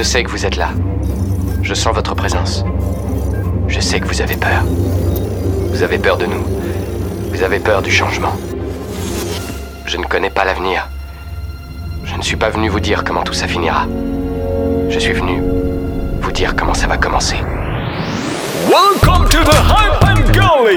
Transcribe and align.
Je 0.00 0.04
sais 0.04 0.24
que 0.24 0.30
vous 0.30 0.46
êtes 0.46 0.56
là. 0.56 0.70
Je 1.62 1.74
sens 1.74 1.94
votre 1.94 2.14
présence. 2.14 2.64
Je 3.68 3.80
sais 3.80 4.00
que 4.00 4.06
vous 4.06 4.22
avez 4.22 4.34
peur. 4.34 4.64
Vous 5.70 5.82
avez 5.82 5.98
peur 5.98 6.16
de 6.16 6.24
nous. 6.24 6.42
Vous 7.30 7.42
avez 7.42 7.58
peur 7.58 7.82
du 7.82 7.90
changement. 7.90 8.32
Je 9.84 9.98
ne 9.98 10.06
connais 10.06 10.30
pas 10.30 10.46
l'avenir. 10.46 10.88
Je 12.04 12.16
ne 12.16 12.22
suis 12.22 12.36
pas 12.36 12.48
venu 12.48 12.70
vous 12.70 12.80
dire 12.80 13.04
comment 13.04 13.24
tout 13.24 13.34
ça 13.34 13.46
finira. 13.46 13.86
Je 14.88 14.98
suis 14.98 15.12
venu 15.12 15.42
vous 16.22 16.32
dire 16.32 16.56
comment 16.56 16.72
ça 16.72 16.86
va 16.86 16.96
commencer. 16.96 17.36
Welcome 18.70 19.28
to 19.28 19.44
the 19.44 19.54
Hype 19.54 20.02
and 20.02 20.32
Gully! 20.32 20.76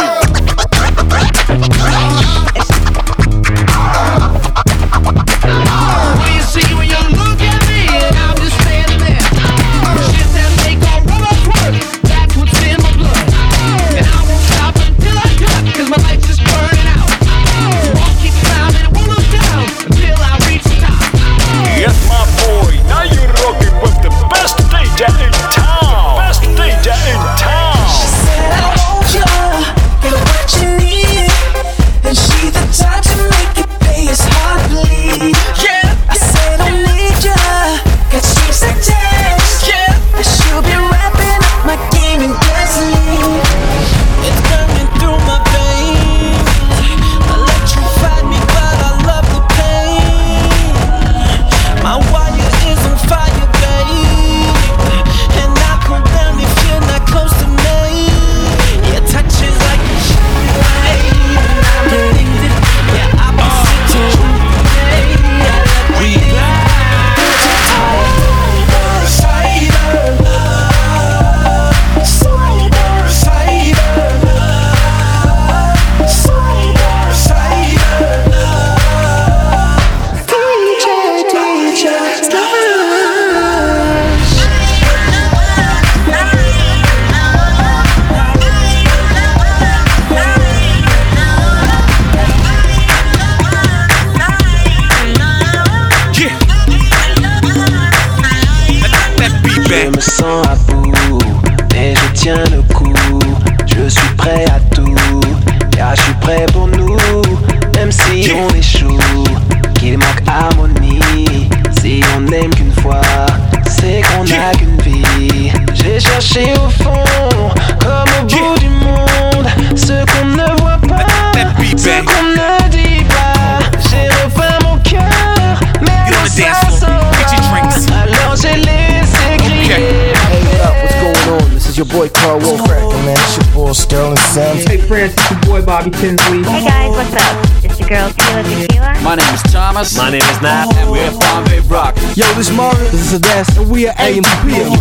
Boy 132.03 132.09
Carl 132.09 132.39
Wolfrack. 132.41 132.83
man, 133.07 133.15
it's 133.15 133.37
your 133.39 133.47
boy 133.55 133.71
Sterling 133.71 134.17
Simms. 134.35 134.67
Hey 134.67 134.75
friends, 134.75 135.15
it's 135.15 135.31
your 135.31 135.39
boy 135.47 135.63
Bobby 135.63 135.89
Tinsley. 135.89 136.43
Hey 136.43 136.67
guys, 136.67 136.91
what's 136.91 137.15
up? 137.15 137.63
It's 137.63 137.79
your 137.79 137.87
girl 137.87 138.09
Tila 138.11 138.43
Tequila. 138.43 138.99
My 138.99 139.15
name 139.15 139.33
is 139.33 139.43
Thomas. 139.43 139.95
My 139.95 140.11
name 140.11 140.19
is 140.19 140.41
Nat, 140.43 140.67
and 140.83 140.91
we're 140.91 141.07
Bombay 141.15 141.61
Rock. 141.71 141.95
Yo, 142.19 142.27
this 142.35 142.49
is 142.49 142.57
Marvin. 142.57 142.83
This 142.91 143.07
is 143.07 143.21
Adas. 143.21 143.55
And 143.55 143.71
we 143.71 143.87
are 143.87 143.95
AMP. 143.95 144.27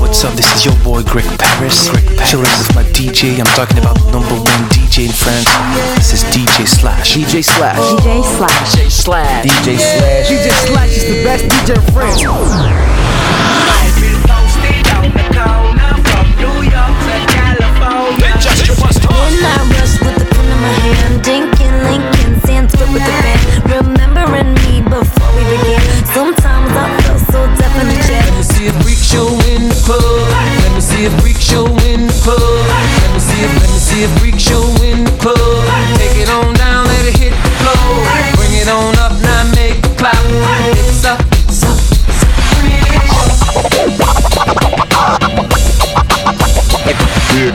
What's 0.02 0.24
up? 0.24 0.34
This 0.34 0.50
is 0.50 0.64
your 0.66 0.74
boy 0.82 1.04
Greg 1.04 1.22
Paris. 1.38 1.94
Greg 1.94 2.02
Paris. 2.18 2.26
Chillin' 2.26 2.42
this 2.42 2.66
is 2.66 2.74
my 2.74 2.82
DJ. 2.90 3.38
I'm 3.38 3.46
talking 3.54 3.78
about 3.78 3.94
the 4.02 4.10
number 4.10 4.34
one 4.42 4.62
DJ 4.74 5.06
in 5.06 5.14
France. 5.14 5.46
This 5.94 6.18
is 6.18 6.24
DJ 6.34 6.66
Slash. 6.66 7.14
DJ 7.14 7.44
Slash. 7.44 7.78
DJ 8.02 8.18
Slash. 8.34 8.74
J 8.74 8.88
Slash. 8.90 9.46
DJ 9.46 9.78
Slash. 9.78 10.26
DJ 10.26 10.50
Slash 10.66 10.90
is 10.90 11.06
the 11.06 11.22
best 11.22 11.44
DJ 11.46 11.78
in 11.78 11.82
France. 11.94 12.18
I 19.44 19.58
rush 19.74 19.98
with 20.00 20.16
the 20.18 20.26
pen 20.30 20.46
in 20.46 20.58
my 20.62 20.72
hand, 20.86 21.22
Dinkin, 21.22 21.74
Lincoln, 21.84 22.40
Sanskrit 22.46 22.88
with 22.92 23.02
the 23.02 23.16
band. 23.22 23.42
Remembering 23.70 24.54
me 24.62 24.80
before 24.82 25.30
we 25.36 25.42
began. 25.50 25.80
Sometimes 26.14 26.70
I 26.72 26.86
feel 27.02 27.18
so 27.32 27.40
deaf 27.58 27.74
in 27.80 27.88
the 27.88 27.98
chair. 28.06 28.22
Let 28.22 28.34
me 28.38 28.44
see 28.44 28.66
a 28.68 28.72
freak 28.82 29.00
show 29.02 29.26
in 29.50 29.68
the 29.68 29.78
club. 29.84 30.28
Let 30.62 30.72
me 30.74 30.80
see 30.80 31.06
a 31.06 31.10
freak 31.20 31.40
show 31.40 31.66
in 31.90 32.06
the 32.06 32.16
club. 32.22 32.38
Let 32.38 33.10
me 33.14 33.20
see 33.20 33.42
a, 33.42 33.48
let 33.48 33.70
me 33.70 33.80
see 33.80 34.04
a 34.04 34.08
freak 34.20 34.38
show 34.38 34.62
in 34.84 35.04
the 35.04 35.14
club. 35.18 35.66
Take 35.98 36.22
it 36.22 36.30
on 36.30 36.54
down, 36.54 36.86
let 36.86 37.04
it 37.06 37.16
hit 37.16 37.32
the 37.32 37.50
floor. 37.60 38.06
Bring 38.38 38.54
it 38.54 38.68
on 38.68 38.94
up, 39.02 39.12
now 39.22 39.42
make 39.56 39.82
it 39.82 39.98
clap. 39.98 40.16
It's 40.78 41.04
up, 41.04 41.20
it's 41.48 41.62
up, 41.64 41.78
it's 42.06 42.22
up. 47.16 47.21
Here 47.32 47.48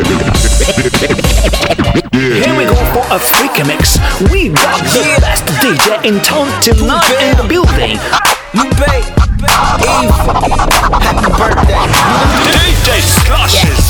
we 2.57 2.65
go 2.65 2.73
for 2.93 3.05
a 3.13 3.19
freak 3.19 3.63
mix. 3.67 3.99
We 4.31 4.49
got 4.49 4.81
the 4.81 5.17
best 5.21 5.45
DJ 5.61 6.03
in 6.03 6.19
town 6.21 6.49
tonight 6.63 7.13
in 7.21 7.37
the 7.37 7.43
building. 7.47 7.99
Lupe, 8.55 9.05
Eva, 9.85 10.33
happy 10.97 11.29
birthday. 11.37 11.77
DJ 12.49 12.87
Slash 13.05 13.86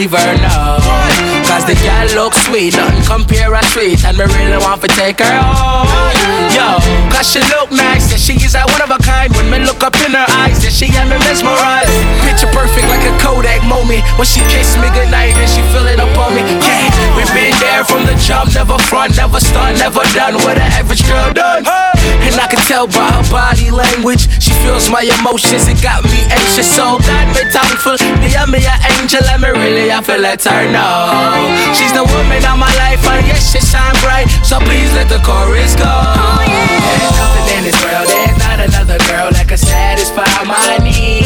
leave 0.00 0.12
her 0.12 0.32
now. 0.40 0.80
Cause 1.46 1.64
the 1.66 1.76
girl 1.84 2.08
look 2.16 2.34
sweet, 2.46 2.76
nothing 2.76 3.04
compare 3.04 3.54
her 3.54 3.64
sweet, 3.74 4.00
and 4.04 4.16
me 4.16 4.24
really 4.24 4.56
want 4.58 4.80
to 4.82 4.88
take 4.88 5.20
her 5.20 5.36
home. 5.40 5.88
Yo, 6.54 6.80
cause 7.12 7.28
she 7.28 7.40
look 7.52 7.70
nice, 7.70 8.10
yeah, 8.10 8.16
she 8.16 8.34
is 8.40 8.54
a 8.54 8.62
one 8.64 8.82
of 8.82 8.90
a 8.90 8.98
kind. 9.02 9.32
When 9.36 9.50
me 9.50 9.58
look 9.60 9.82
up 9.82 9.94
in 10.00 10.12
her 10.12 10.28
eyes, 10.40 10.62
yeah, 10.64 10.70
she 10.72 10.88
got 10.88 11.06
me 11.08 11.18
mesmerized. 11.20 11.92
Picture 12.24 12.50
perfect 12.52 12.88
like 12.88 13.04
a 13.04 13.12
Kodak 13.20 13.62
moment. 13.68 14.02
When 14.16 14.26
she 14.26 14.40
kiss 14.48 14.76
me 14.80 14.88
goodnight, 14.96 15.36
and 15.36 15.50
she 15.50 15.62
feel 15.72 15.86
it 15.86 16.00
up 16.00 16.16
on 16.16 16.34
me. 16.34 16.42
Yeah, 16.64 16.88
we 17.16 17.24
been 17.36 17.54
there 17.60 17.84
from 17.84 18.06
the 18.06 18.14
jump, 18.16 18.54
never 18.54 18.78
front, 18.78 19.16
never 19.16 19.40
stun, 19.40 19.76
never 19.76 20.02
done 20.16 20.34
what 20.44 20.56
an 20.56 20.70
average 20.72 21.04
girl 21.06 21.32
done. 21.32 21.89
And 22.24 22.34
I 22.40 22.46
can 22.48 22.60
tell 22.66 22.86
by 22.86 23.10
her 23.12 23.26
body 23.30 23.70
language, 23.70 24.28
she 24.40 24.52
feels 24.62 24.88
my 24.90 25.02
emotions, 25.02 25.68
it 25.68 25.80
got 25.82 26.04
me 26.04 26.20
anxious. 26.30 26.68
So 26.70 26.98
God 27.00 27.26
me 27.34 27.42
thankful, 27.52 27.96
yeah, 28.24 28.46
me 28.46 28.64
i 28.64 28.76
an 28.76 29.00
angel, 29.00 29.22
me 29.40 29.48
really 29.52 29.92
I 29.92 30.00
feel 30.02 30.20
let 30.20 30.42
her 30.44 30.64
know. 30.70 31.12
She's 31.76 31.92
the 31.92 32.04
woman 32.04 32.42
of 32.44 32.56
my 32.56 32.72
life, 32.80 33.02
and 33.06 33.26
yes, 33.26 33.52
she 33.52 33.60
shine 33.60 33.96
bright. 34.00 34.28
So 34.44 34.58
please 34.60 34.92
let 34.94 35.08
the 35.08 35.20
chorus 35.20 35.74
go. 35.76 35.88
Oh, 35.88 36.40
there's 36.40 37.12
nothing 37.16 37.46
in 37.56 37.62
this 37.64 37.78
world, 37.84 38.08
there's 38.08 38.38
not 38.38 38.58
another 38.60 38.98
girl 39.10 39.30
that 39.32 39.46
can 39.48 39.58
satisfy 39.58 40.28
my 40.44 40.78
needs. 40.82 41.19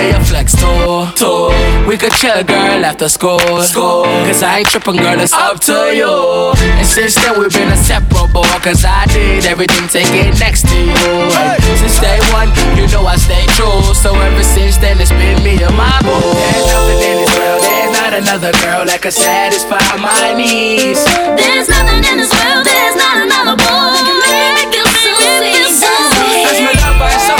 Way 0.00 0.10
you 0.12 0.20
flex 0.24 0.56
too, 0.56 1.06
too. 1.14 1.52
We 1.86 1.96
could 1.96 2.12
chill, 2.12 2.42
girl, 2.44 2.84
after 2.84 3.08
school, 3.08 3.40
school. 3.62 4.04
Cause 4.26 4.42
I 4.42 4.58
ain't 4.58 4.68
tripping, 4.68 4.96
girl, 4.96 5.20
it's 5.20 5.32
up 5.32 5.60
to 5.68 5.92
you. 5.92 6.52
And 6.80 6.86
since 6.86 7.14
then, 7.14 7.38
we've 7.38 7.52
been 7.52 7.70
inseparable. 7.70 8.44
Cause 8.64 8.84
I 8.84 9.06
did 9.06 9.44
everything, 9.44 9.88
take 9.88 10.12
it 10.12 10.38
next 10.40 10.68
to 10.68 10.76
you. 10.76 11.14
And 11.36 11.78
since 11.80 12.00
day 12.00 12.20
one, 12.32 12.48
you 12.76 12.86
know 12.88 13.04
I 13.04 13.16
stay 13.16 13.44
true. 13.56 13.80
So 13.94 14.14
ever 14.14 14.42
since 14.42 14.76
then, 14.78 15.00
it's 15.00 15.12
been 15.12 15.42
me 15.44 15.60
and 15.60 15.76
my 15.76 15.92
boo. 16.02 16.16
There's 16.16 16.66
nothing 16.72 17.00
in 17.04 17.16
this 17.20 17.32
world, 17.36 17.62
there's 17.62 17.92
not 17.92 18.12
another 18.14 18.52
girl 18.64 18.84
that 18.86 19.00
can 19.02 19.12
satisfy 19.12 19.84
my 20.00 20.32
needs. 20.34 21.04
There's 21.36 21.68
nothing 21.68 22.02
in 22.04 22.16
this 22.20 22.32
world, 22.32 22.64
there's 22.64 22.96
not 22.96 23.16
another 23.20 23.56
boy 23.56 23.92
that 23.96 24.68
can 24.72 24.84
make 24.96 25.20
me 25.20 25.52
feel 25.52 25.68
so 25.68 25.90
sweet. 26.16 26.46
So 26.48 26.62
my 26.64 26.72
love 26.84 27.00
her 27.00 27.18
so 27.26 27.39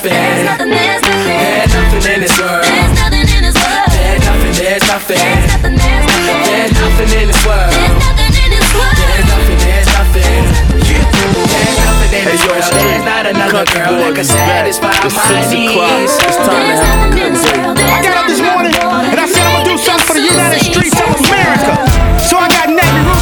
nothing, 0.00 0.16
there's 0.16 0.44
nothing. 0.48 0.70
There's 0.70 1.02
nothing, 1.02 1.28
there's 1.28 1.72
nothing. 1.76 2.14
In 2.14 2.20
this 2.20 2.36
world. 2.40 2.64
There's 2.64 2.96
nothing 2.96 3.28
in 3.28 3.42
this 3.44 3.56
world. 3.60 3.90
There's 3.92 4.24
nothing, 4.24 4.54
there's 4.56 4.84
nothing. 4.88 5.20
There's 5.20 5.52
nothing, 5.52 5.84
there's 5.84 6.00
nothing. 6.00 6.40
There's 6.40 6.72
nothing 6.80 7.10
in 7.20 7.28
this 7.28 7.44
world. 7.44 7.68
There's 7.68 8.00
nothing 8.00 8.32
in 8.40 8.50
this 8.56 8.72
world. 8.72 8.96
There's 8.96 9.28
nothing, 9.28 9.60
there's 9.60 9.92
nothing. 9.92 10.44
There's 10.80 11.76
nothing 11.84 12.12
in 12.16 12.24
this 12.32 12.42
world. 12.48 12.64
There's 12.72 13.04
not 13.04 13.24
another 13.28 13.64
girl 13.68 13.92
that 14.00 14.12
can 14.16 14.24
satisfy 14.24 14.96
my 15.04 15.44
needs. 15.52 16.16
It's 16.16 16.38
time 16.40 16.64
to 16.64 16.80
have 16.80 17.04
a 17.04 17.12
good 17.12 17.36
day. 17.36 17.60
I 17.60 18.00
got 18.00 18.24
up 18.24 18.26
this 18.30 18.40
morning 18.40 18.72
and 18.72 19.20
I 19.20 19.26
said 19.28 19.44
I'm 19.44 19.60
gonna 19.60 19.68
do 19.68 19.76
something 19.76 20.06
for 20.08 20.16
the 20.16 20.24
United 20.24 20.64
Streets 20.64 20.96
of 20.96 21.12
America. 21.28 21.76
So 22.24 22.40
I 22.40 22.48
got 22.48 22.72
Navy 22.72 23.00
Roots 23.04 23.19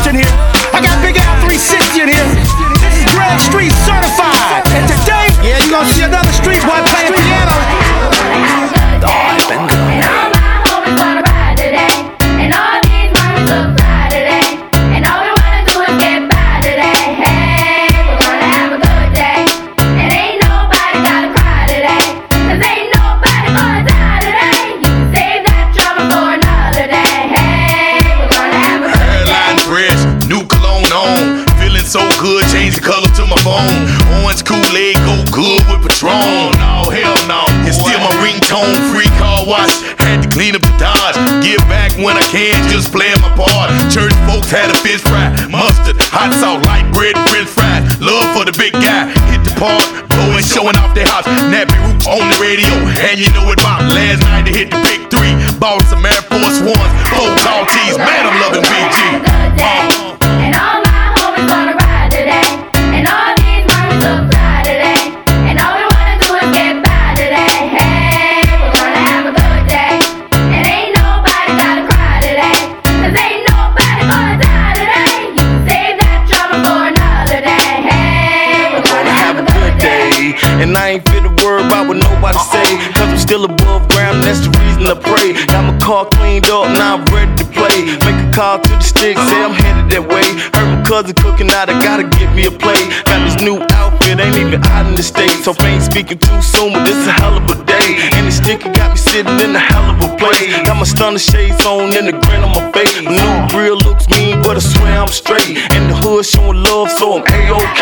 even 94.49 94.65
out 94.65 94.87
in 94.87 94.95
the 94.95 95.03
States. 95.03 95.45
So 95.45 95.55
ain't 95.65 95.83
speaking 95.83 96.19
too 96.19 96.41
soon, 96.43 96.73
but 96.73 96.85
this 96.85 97.07
a 97.07 97.13
hell 97.13 97.37
of 97.37 97.45
a 97.51 97.65
day. 97.65 97.89
And 98.17 98.27
the 98.27 98.33
sticker 98.33 98.73
got 98.73 98.93
me 98.93 98.97
sitting 98.97 99.39
in 99.41 99.55
a 99.55 99.59
hell 99.59 99.95
of 99.95 100.03
a 100.03 100.17
place. 100.17 100.55
Got 100.67 100.77
my 100.77 100.85
stunner 100.85 101.19
shades 101.19 101.65
on 101.65 101.95
and 101.97 102.09
the 102.09 102.13
grin 102.13 102.43
on 102.43 102.53
my 102.53 102.73
face. 102.73 103.01
My 103.03 103.13
new 103.13 103.49
grill 103.49 103.77
looks 103.79 104.09
mean, 104.09 104.43
but 104.43 104.57
I 104.57 104.61
swear 104.61 105.01
I'm 105.01 105.09
straight. 105.09 105.57
And 105.75 105.91
the 105.91 105.97
hood 105.97 106.25
showing 106.25 106.63
love, 106.63 106.91
so 106.91 107.19
I'm 107.19 107.25
A-OK. 107.27 107.81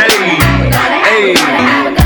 Hey. 1.06 2.05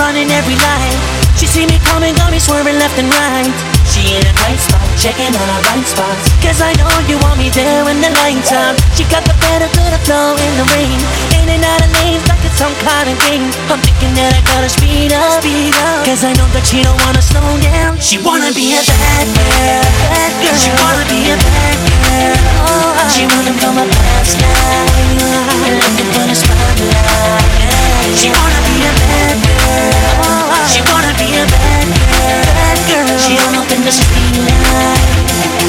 Running 0.00 0.32
every 0.32 0.56
night. 0.56 0.96
She 1.36 1.46
see 1.46 1.64
me 1.68 1.76
coming, 1.92 2.16
got 2.16 2.32
me 2.32 2.40
swerving 2.40 2.76
left 2.80 2.96
and 2.96 3.08
right. 3.08 3.52
She 3.84 4.16
in 4.16 4.24
a 4.24 4.32
tight 4.40 4.60
spot, 4.60 4.84
checking 4.96 5.32
on 5.32 5.46
her 5.52 5.62
right 5.68 5.84
spots. 5.84 6.24
Cause 6.40 6.60
I 6.64 6.72
know 6.80 6.88
you 7.04 7.20
want 7.20 7.36
me 7.36 7.52
there 7.52 7.84
when 7.84 8.00
the 8.00 8.08
lights 8.24 8.52
out. 8.52 8.76
She 8.96 9.04
got 9.12 9.24
the 9.28 9.36
better 9.44 9.68
to 9.68 9.82
the 9.92 10.00
flow 10.08 10.36
in 10.36 10.52
the 10.56 10.66
rain. 10.72 10.98
In 11.36 11.44
and 11.48 11.64
out 11.64 11.84
of 11.84 11.90
lanes 12.00 12.24
like 12.28 12.40
it's 12.44 12.56
some 12.56 12.72
kind 12.80 13.08
of 13.12 13.16
game. 13.28 13.48
I'm 13.68 13.80
thinking 13.84 14.12
that 14.16 14.32
I 14.36 14.40
gotta 14.48 14.68
speed 14.72 15.12
up, 15.12 15.40
speed 15.44 15.76
up. 15.84 16.04
Cause 16.08 16.24
I 16.24 16.32
know 16.36 16.48
that 16.56 16.64
she 16.64 16.80
don't 16.80 16.96
wanna 17.04 17.20
slow 17.20 17.48
down. 17.60 18.00
She 18.00 18.16
wanna 18.20 18.52
be 18.56 18.76
a 18.76 18.82
bad 18.84 19.28
girl, 19.36 19.84
bad 20.12 20.32
girl. 20.40 20.56
She 20.60 20.70
wanna 20.80 21.04
be 21.08 21.20
a 21.28 21.36
bad 21.36 21.76
girl. 22.08 22.36
She 23.12 23.24
wanna 23.28 23.52
come 23.60 23.80
a 23.80 23.86
past 23.88 24.36
life, 24.40 25.72
looking 25.76 26.10
for 26.12 26.24
the 26.24 26.36
spotlight. 26.36 27.59
She 28.16 28.28
wanna 28.28 28.60
be 28.66 28.76
a 28.82 28.92
bad 28.98 29.38
girl. 29.38 29.90
She 30.66 30.80
wanna 30.82 31.12
be 31.14 31.30
a 31.38 31.46
bad 31.46 31.86
girl, 31.86 32.42
bad 32.58 32.78
girl. 32.90 33.18
She 33.22 33.38
all 33.38 33.54
up 33.54 33.70
in 33.70 33.82
the 33.86 33.92
street 33.94 34.34
light, 34.34 35.06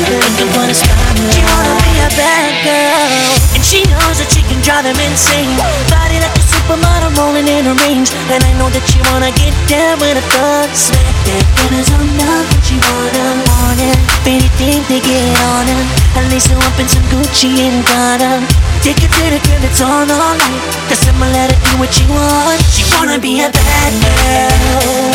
looking 0.10 0.50
for 0.50 0.66
the 0.66 0.74
spotlight. 0.74 1.34
She 1.34 1.42
wanna 1.46 1.76
be 1.86 1.94
a 2.02 2.10
bad 2.18 2.54
girl, 2.66 3.10
and 3.54 3.64
she 3.64 3.86
knows 3.94 4.18
that 4.18 4.30
she 4.34 4.42
can 4.42 4.58
drive 4.66 4.86
him 4.90 4.98
insane. 4.98 5.54
Body 5.94 6.18
like 6.18 6.34
a 6.34 6.44
supermodel 6.50 7.14
rolling 7.18 7.48
in 7.48 7.66
her 7.70 7.78
range, 7.86 8.10
and 8.34 8.42
I 8.42 8.52
know 8.58 8.70
that 8.74 8.86
she 8.90 8.98
wanna 9.14 9.30
get 9.38 9.54
down 9.70 10.02
with 10.02 10.18
a 10.18 10.26
thug. 10.34 10.70
Smack 10.74 11.14
that 11.30 11.46
glitters 11.56 11.94
on 11.94 12.06
love, 12.26 12.48
she 12.66 12.76
wanna 12.82 13.38
want 13.54 13.80
it. 13.80 13.98
Anything 14.26 14.82
to 14.90 14.98
get 14.98 15.30
on 15.54 15.70
him, 15.70 15.82
at 16.18 16.26
least 16.34 16.50
her 16.50 16.58
up 16.58 16.78
in 16.82 16.88
some 16.90 17.06
Gucci 17.14 17.70
and 17.70 17.86
Prada. 17.86 18.42
Take 18.82 18.98
it 19.06 19.14
to 19.14 19.26
the 19.30 19.38
crib, 19.46 19.62
it's 19.62 19.78
on 19.78 20.10
all 20.10 20.34
night. 20.34 20.62
Cause 20.90 21.06
I'ma 21.06 21.30
let 21.30 21.54
her 21.54 21.60
do 21.70 21.78
what 21.78 21.94
she 21.94 22.02
wants. 22.10 22.66
She 22.74 22.82
wanna 22.98 23.22
be 23.22 23.38
a 23.46 23.54
bad 23.54 23.94
girl. 24.02 24.58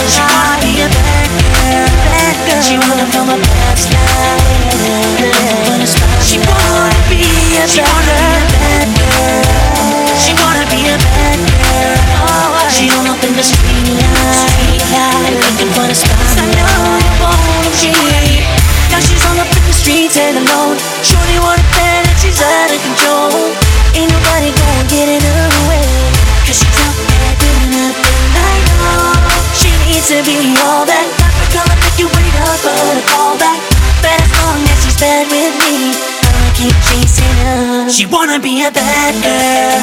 She 0.07 0.23
wanna 0.23 0.55
be 0.63 0.87
a 0.87 0.89
bad 0.89 1.31
girl. 1.35 1.91
Bad 2.15 2.37
girl. 2.47 2.63
She 2.63 2.79
wanna 2.79 3.11
come 3.11 3.35
a 3.35 3.39
past 3.43 3.91
life. 3.91 4.39
She 6.23 6.39
wanna 6.39 6.95
be 7.11 7.27
a 7.59 7.67
bad 7.67 8.87
girl. 9.03 9.43
She 10.15 10.31
wanna 10.39 10.63
be 10.71 10.87
a 10.87 10.97
bad 11.03 11.39
girl. 11.59 11.99
She 12.71 12.87
don't 12.87 13.11
up 13.11 13.19
in 13.27 13.35
the 13.35 13.43
street 13.43 13.99
light. 14.95 15.35
Looking 15.43 15.75
for 15.75 15.91
the 15.91 15.97
spots. 15.99 16.39
I 16.39 16.47
know 16.55 17.03
you 17.03 17.13
want 17.19 17.75
she 17.75 17.91
Now 18.95 19.03
she's 19.03 19.27
all 19.27 19.43
up 19.43 19.51
in 19.51 19.63
the 19.67 19.75
streets 19.75 20.15
and 20.17 20.39
alone. 20.39 20.79
Shorty 21.03 21.43
want 21.43 21.59
a 21.59 21.67
bad 21.75 22.06
she's 22.21 22.41
out 22.41 22.71
of 22.71 22.81
control. 22.83 23.33
Ain't 23.97 24.11
nobody 24.13 24.51
gonna 24.53 24.85
get 24.89 25.09
in 25.09 25.23
her 25.23 25.49
way. 25.69 25.87
Cause 26.45 26.59
she's 26.61 26.79
out 26.85 26.97
there 27.09 27.35
doing 27.41 27.71
nothing 27.75 28.23
I 28.37 28.55
know. 28.69 29.17
She 29.57 29.71
needs 29.89 30.09
to 30.13 30.21
be 30.23 30.37
all 30.63 30.85
that. 30.87 31.07
Not 31.41 31.51
gonna 31.53 31.77
make 31.81 31.97
you 31.99 32.09
wait 32.13 32.35
up 32.47 32.59
for 32.61 32.73
her 32.73 32.93
to 32.97 33.05
call 33.09 33.35
back. 33.41 33.59
But 34.05 34.15
as 34.21 34.31
long 34.41 34.61
as 34.69 34.79
she's 34.85 34.99
bad 35.01 35.27
with 35.33 35.55
me, 35.65 35.97
I'ma 35.97 36.49
keep 36.55 36.77
chasing 36.87 37.37
her. 37.43 37.89
She 37.89 38.05
wanna 38.07 38.39
be 38.39 38.63
a 38.65 38.71
bad 38.71 39.15
girl. 39.25 39.81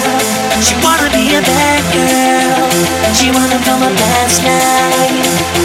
She 0.61 0.77
wanna 0.79 1.09
be 1.11 1.35
a 1.35 1.41
bad 1.41 1.81
girl. 1.91 2.69
She 3.17 3.33
wanna 3.33 3.59
come 3.65 3.81
a 3.83 3.91
past 3.91 4.39
life. 4.45 5.17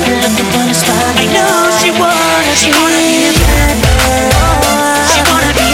Looking 0.09 0.49
for 0.51 0.65
the 0.65 0.75
spotlight. 0.75 1.21
I 1.21 1.27
know 1.37 1.71
she 1.79 1.91
wanna. 1.93 2.57
She 2.57 2.73
wanna 2.73 2.99
be 2.99 3.29
a 3.29 3.33
bad 3.37 3.77
girl. 3.85 4.59
She 5.13 5.21
wanna 5.29 5.53
be 5.55 5.68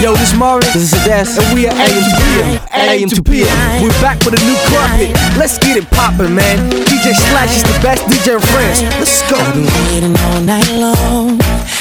Yo, 0.00 0.14
this 0.14 0.30
is 0.30 0.38
Marvin, 0.38 0.70
this 0.72 0.92
is 0.92 1.38
and 1.38 1.54
we 1.54 1.66
are 1.66 1.74
AM 1.74 1.90
to 1.90 2.14
PM. 2.22 2.60
AM 2.72 3.08
to 3.08 3.22
PM. 3.22 3.82
We're 3.82 3.90
back 4.00 4.24
with 4.24 4.40
a 4.40 4.44
new 4.46 4.54
hit. 4.96 5.10
Let's 5.36 5.58
get 5.58 5.76
it 5.76 5.90
poppin', 5.90 6.34
man. 6.34 6.70
DJ 6.70 7.12
Slash 7.12 7.56
is 7.56 7.62
the 7.64 7.78
best 7.82 8.06
DJ 8.06 8.36
in 8.36 8.40
France. 8.40 8.82
Let's 9.02 9.28
go. 9.28 9.36
I've 9.36 9.54
been 9.54 9.66
waiting 9.90 10.16
all 10.16 10.40
night 10.40 10.70
long. 10.70 11.38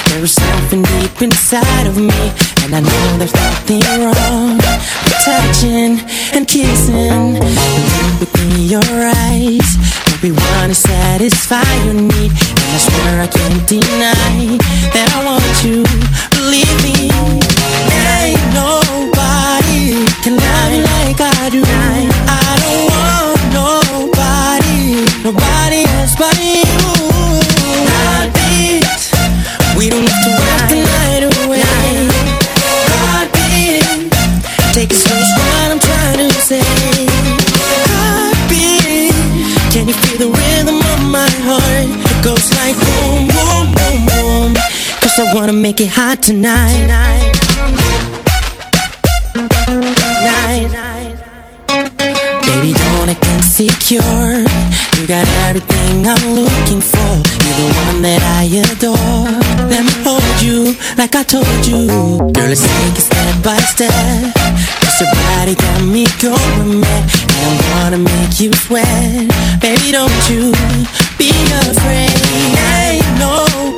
There 0.10 0.24
is 0.24 0.34
something 0.34 0.82
deep 0.82 1.22
inside 1.22 1.86
of 1.86 1.98
me, 1.98 2.32
and 2.64 2.74
I 2.76 2.80
know 2.82 3.18
there's 3.18 3.34
nothing 3.36 3.82
wrong 4.02 4.67
touching 5.28 6.00
and 6.36 6.48
kissing. 6.48 7.36
And 7.36 8.20
look 8.20 8.34
in 8.44 8.52
your 8.74 8.94
eyes, 9.28 9.70
everyone 10.14 10.70
is 10.72 10.80
satisfy 10.80 11.68
your 11.86 12.00
need, 12.10 12.32
and 12.60 12.70
I 12.76 12.80
swear 12.88 13.14
I 13.22 13.28
can't 13.28 13.64
deny 13.68 14.58
that 14.96 15.08
I 15.16 15.20
want 15.28 15.56
you. 15.66 15.84
Believe 16.38 16.78
me, 16.86 17.12
ain't 18.24 18.46
nobody 18.56 20.06
can 20.24 20.36
love 20.46 20.72
you 20.76 20.84
like 20.96 21.20
I 21.20 21.50
do. 21.50 21.97
I 45.38 45.40
wanna 45.42 45.54
make 45.54 45.80
it 45.80 45.90
hot 45.90 46.24
tonight. 46.24 46.88
Night. 46.90 47.30
Baby, 52.42 52.74
don't 52.74 53.10
act 53.14 53.24
insecure. 53.38 54.02
You 54.98 55.06
got 55.06 55.28
everything 55.46 56.08
I'm 56.08 56.26
looking 56.34 56.82
for. 56.82 57.14
You're 57.46 57.54
the 57.54 57.70
one 57.86 58.02
that 58.02 58.22
I 58.26 58.50
adore. 58.66 59.30
Let 59.70 59.86
me 59.86 59.94
hold 60.02 60.26
you 60.42 60.74
like 60.98 61.14
I 61.14 61.22
told 61.22 61.46
you. 61.70 61.86
Girl, 62.34 62.50
let's 62.50 62.66
take 62.66 62.98
it 62.98 63.06
step 63.06 63.44
by 63.44 63.62
step. 63.62 63.94
Cause 64.34 64.98
your 65.00 65.14
body 65.22 65.54
got 65.54 65.84
me 65.86 66.08
going 66.18 66.82
mad. 66.82 67.04
And 67.38 67.62
I 67.62 67.84
wanna 67.84 68.00
make 68.00 68.40
you 68.40 68.52
sweat. 68.66 69.30
Baby, 69.62 69.92
don't 69.92 70.18
you 70.32 70.50
be 71.22 71.30
afraid. 71.62 72.10
Ain't 72.58 73.06
nobody 73.20 73.77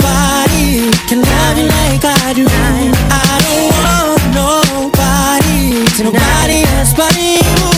love 1.21 1.57
you 1.57 1.67
like 1.67 2.03
I 2.05 2.33
do. 2.33 2.45
I 2.47 3.39
don't 3.45 3.71
want 3.79 4.23
nobody, 4.35 6.03
nobody 6.03 6.63
else 6.75 6.93
but 6.93 7.15
you. 7.17 7.68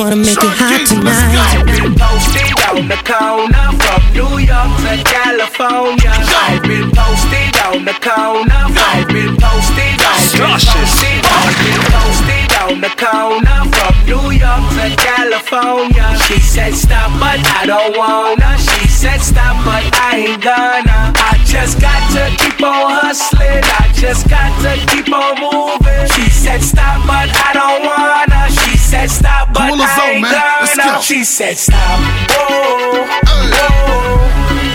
Wanna 0.00 0.16
make 0.16 0.32
it 0.32 0.56
hot 0.56 0.80
tonight. 0.88 1.60
posted 2.00 2.56
on 2.72 2.88
the 2.88 2.96
corner 3.04 3.68
from 3.84 4.00
New 4.16 4.40
York 4.40 4.72
to 4.80 4.96
California. 5.04 6.12
I've 6.48 6.62
been 6.64 6.88
posted 6.88 7.52
on 7.68 7.84
the 7.84 7.92
corner. 8.00 8.64
I've 8.80 9.08
been 9.12 9.36
posted 9.36 10.00
on 10.00 10.16
posted. 10.40 11.20
I've 11.28 11.56
been 11.60 11.82
posted 11.92 12.48
on 12.64 12.80
the 12.80 12.92
corner 12.96 13.60
from 13.76 13.92
New 14.08 14.26
York 14.32 14.64
to 14.80 14.88
California. 14.96 16.16
She 16.24 16.40
said 16.40 16.72
stop, 16.72 17.12
but 17.20 17.40
I 17.60 17.68
don't 17.68 17.92
wanna. 17.92 18.56
She 18.56 18.88
said 18.88 19.20
stop, 19.20 19.60
but 19.68 19.84
I 20.00 20.32
ain't 20.32 20.42
gonna. 20.42 21.12
I 21.12 21.36
just 21.44 21.80
got 21.80 22.00
to 22.16 22.32
keep 22.40 22.62
on 22.62 22.88
hustling. 23.04 23.64
I 23.64 23.92
just 23.92 24.28
got 24.32 24.48
to 24.64 24.72
keep 24.88 25.12
on 25.12 25.36
moving. 25.44 26.08
She 26.16 26.30
said 26.30 26.62
stop, 26.62 27.04
but 27.04 27.28
I 27.28 27.52
don't 27.52 27.84
wanna. 27.84 28.48
She 28.48 28.69
said 28.90 29.08
stop, 29.08 29.52
but 29.52 29.68
Gorilla 29.70 29.86
I 29.86 30.10
ain't 30.10 30.22
man. 30.22 30.34
Let's 30.62 30.76
go. 30.76 31.00
She 31.00 31.22
said 31.22 31.56
stop. 31.56 31.78
Whoa, 32.28 33.06
whoa, 33.06 33.22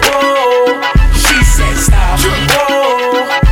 whoa. 0.07 0.79
She 1.11 1.43
said 1.43 1.75
stop. 1.75 2.19
Whoa, 2.23 3.44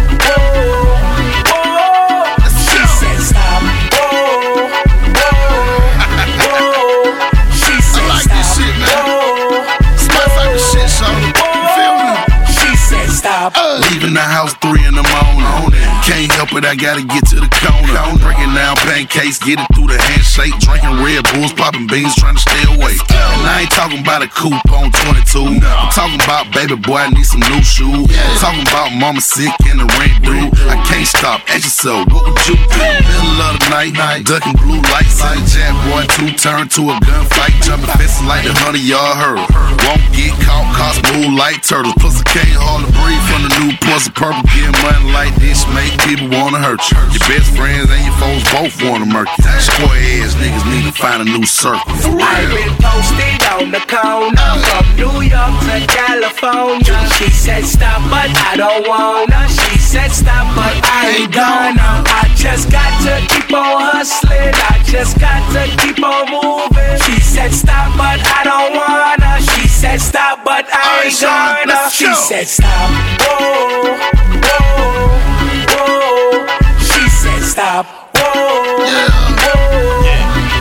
It, 16.54 16.66
I 16.70 16.78
gotta 16.78 17.02
get 17.02 17.26
to 17.34 17.42
the 17.42 17.50
corner. 17.50 17.98
Breaking 18.22 18.54
down 18.54 18.78
pancakes, 18.86 19.42
get 19.42 19.58
it 19.58 19.66
through 19.74 19.90
the 19.90 19.98
handshake. 19.98 20.54
Drinking 20.62 21.02
Red 21.02 21.26
Bulls, 21.34 21.50
popping 21.50 21.90
beans, 21.90 22.14
trying 22.14 22.38
to 22.38 22.44
stay 22.46 22.62
awake. 22.78 23.02
And 23.10 23.42
I 23.50 23.66
ain't 23.66 23.74
talking 23.74 24.06
about 24.06 24.22
a 24.22 24.30
coupe 24.30 24.62
on 24.70 24.94
22. 24.94 25.58
I'm 25.66 25.90
talking 25.90 26.22
about 26.22 26.54
baby 26.54 26.78
boy, 26.78 27.06
I 27.06 27.10
need 27.10 27.26
some 27.26 27.42
new 27.42 27.62
shoes. 27.66 28.06
I'm 28.14 28.38
talking 28.38 28.66
about 28.70 28.94
mama 28.94 29.22
sick 29.22 29.50
and 29.66 29.82
the 29.82 29.90
rent 29.98 30.22
due. 30.22 30.54
I 30.70 30.78
can't 30.86 31.10
stop, 31.10 31.42
ask 31.50 31.66
yourself, 31.66 32.06
what 32.14 32.30
would 32.30 32.38
you 32.46 32.54
do? 32.54 32.86
Middle 33.02 33.42
of 33.50 33.58
the 33.58 33.74
night, 33.74 34.22
ducking 34.30 34.54
blue 34.62 34.78
lights. 34.94 35.18
The 35.26 35.42
jab 35.50 35.74
boy 35.90 36.06
two 36.14 36.30
turn 36.38 36.70
to 36.78 36.82
a 36.94 36.96
gunfight. 37.02 37.58
Jumping 37.66 37.90
fences 37.98 38.22
like 38.30 38.46
the 38.46 38.54
hundred 38.54 38.86
yard 38.86 39.18
hurdle. 39.18 39.50
Won't 39.90 40.06
get 40.14 40.38
caught, 40.46 40.70
cause 40.78 41.02
like 41.34 41.62
turtles. 41.62 41.94
Plus 42.00 42.20
I 42.20 42.26
can't 42.30 42.58
hardly 42.58 42.90
breathe 42.94 43.24
from 43.30 43.42
the 43.48 43.52
new 43.62 43.72
plus 43.82 44.08
of 44.08 44.16
purple. 44.16 44.44
Getting 44.54 44.76
money 44.82 45.12
like 45.14 45.34
this 45.42 45.66
make 45.74 45.94
people 46.06 46.30
wanna 46.44 46.60
hurt 46.60 46.84
you. 46.92 47.00
Your 47.16 47.24
best 47.32 47.56
friends 47.56 47.88
and 47.88 48.04
your 48.04 48.16
foes 48.20 48.44
both 48.52 48.76
wanna 48.84 49.08
murk 49.08 49.32
you. 49.40 49.48
Square 49.64 49.96
ass 50.20 50.36
niggas 50.36 50.66
need 50.68 50.84
to 50.84 50.92
find 50.92 51.24
a 51.24 51.26
new 51.26 51.46
circle. 51.46 51.80
For 52.04 52.20
I've 52.20 52.52
been 52.52 52.76
posted 52.84 53.40
on 53.56 53.72
the 53.72 53.80
corner 53.88 54.52
from 54.68 54.84
New 55.00 55.24
York 55.24 55.56
to 55.72 55.78
California. 55.88 57.00
She 57.16 57.32
said 57.32 57.64
stop, 57.64 58.04
but 58.12 58.28
I 58.28 58.60
don't 58.60 58.84
wanna. 58.84 59.48
She 59.48 59.80
said 59.80 60.12
stop, 60.12 60.52
but 60.52 60.76
I 60.84 61.24
ain't 61.24 61.32
gonna. 61.32 62.04
I 62.12 62.28
just 62.36 62.68
got 62.70 62.92
to 63.08 63.24
keep 63.32 63.48
on 63.56 63.80
hustling. 63.96 64.52
I 64.68 64.84
just 64.84 65.16
got 65.24 65.40
to 65.56 65.64
keep 65.80 66.04
on 66.04 66.28
moving. 66.28 67.00
She 67.08 67.24
said 67.24 67.54
stop, 67.54 67.96
but 67.96 68.20
I 68.20 68.44
don't 68.44 68.76
wanna. 68.76 69.40
She 69.40 69.68
said 69.70 70.02
stop, 70.02 70.44
but 70.44 70.68
I 70.68 71.08
ain't 71.08 71.22
gonna. 71.24 71.90
She 71.90 72.12
said 72.14 72.48
stop. 72.52 72.92
Whoa, 73.24 73.96
whoa, 74.44 75.33
whoa. 75.74 76.46
She 76.80 77.04
said 77.10 77.42
stop. 77.42 77.86
Whoa, 78.16 78.78
whoa, 78.80 79.14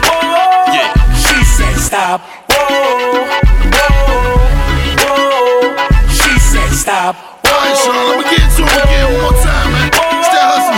whoa. 0.09 0.83
She 1.23 1.37
said 1.43 1.77
stop. 1.77 2.21
Whoa, 2.49 3.29
whoa, 3.73 3.93
whoa. 5.03 5.87
She 6.09 6.33
said 6.39 6.71
stop. 6.73 7.15
Alright, 7.45 7.77
Sean, 7.77 8.03
let 8.09 8.17
me 8.19 8.25
get 8.31 8.47
to 8.57 8.63
it 8.63 8.83
again 8.83 9.07
one 9.13 9.21
more 9.21 9.37
time, 9.43 9.62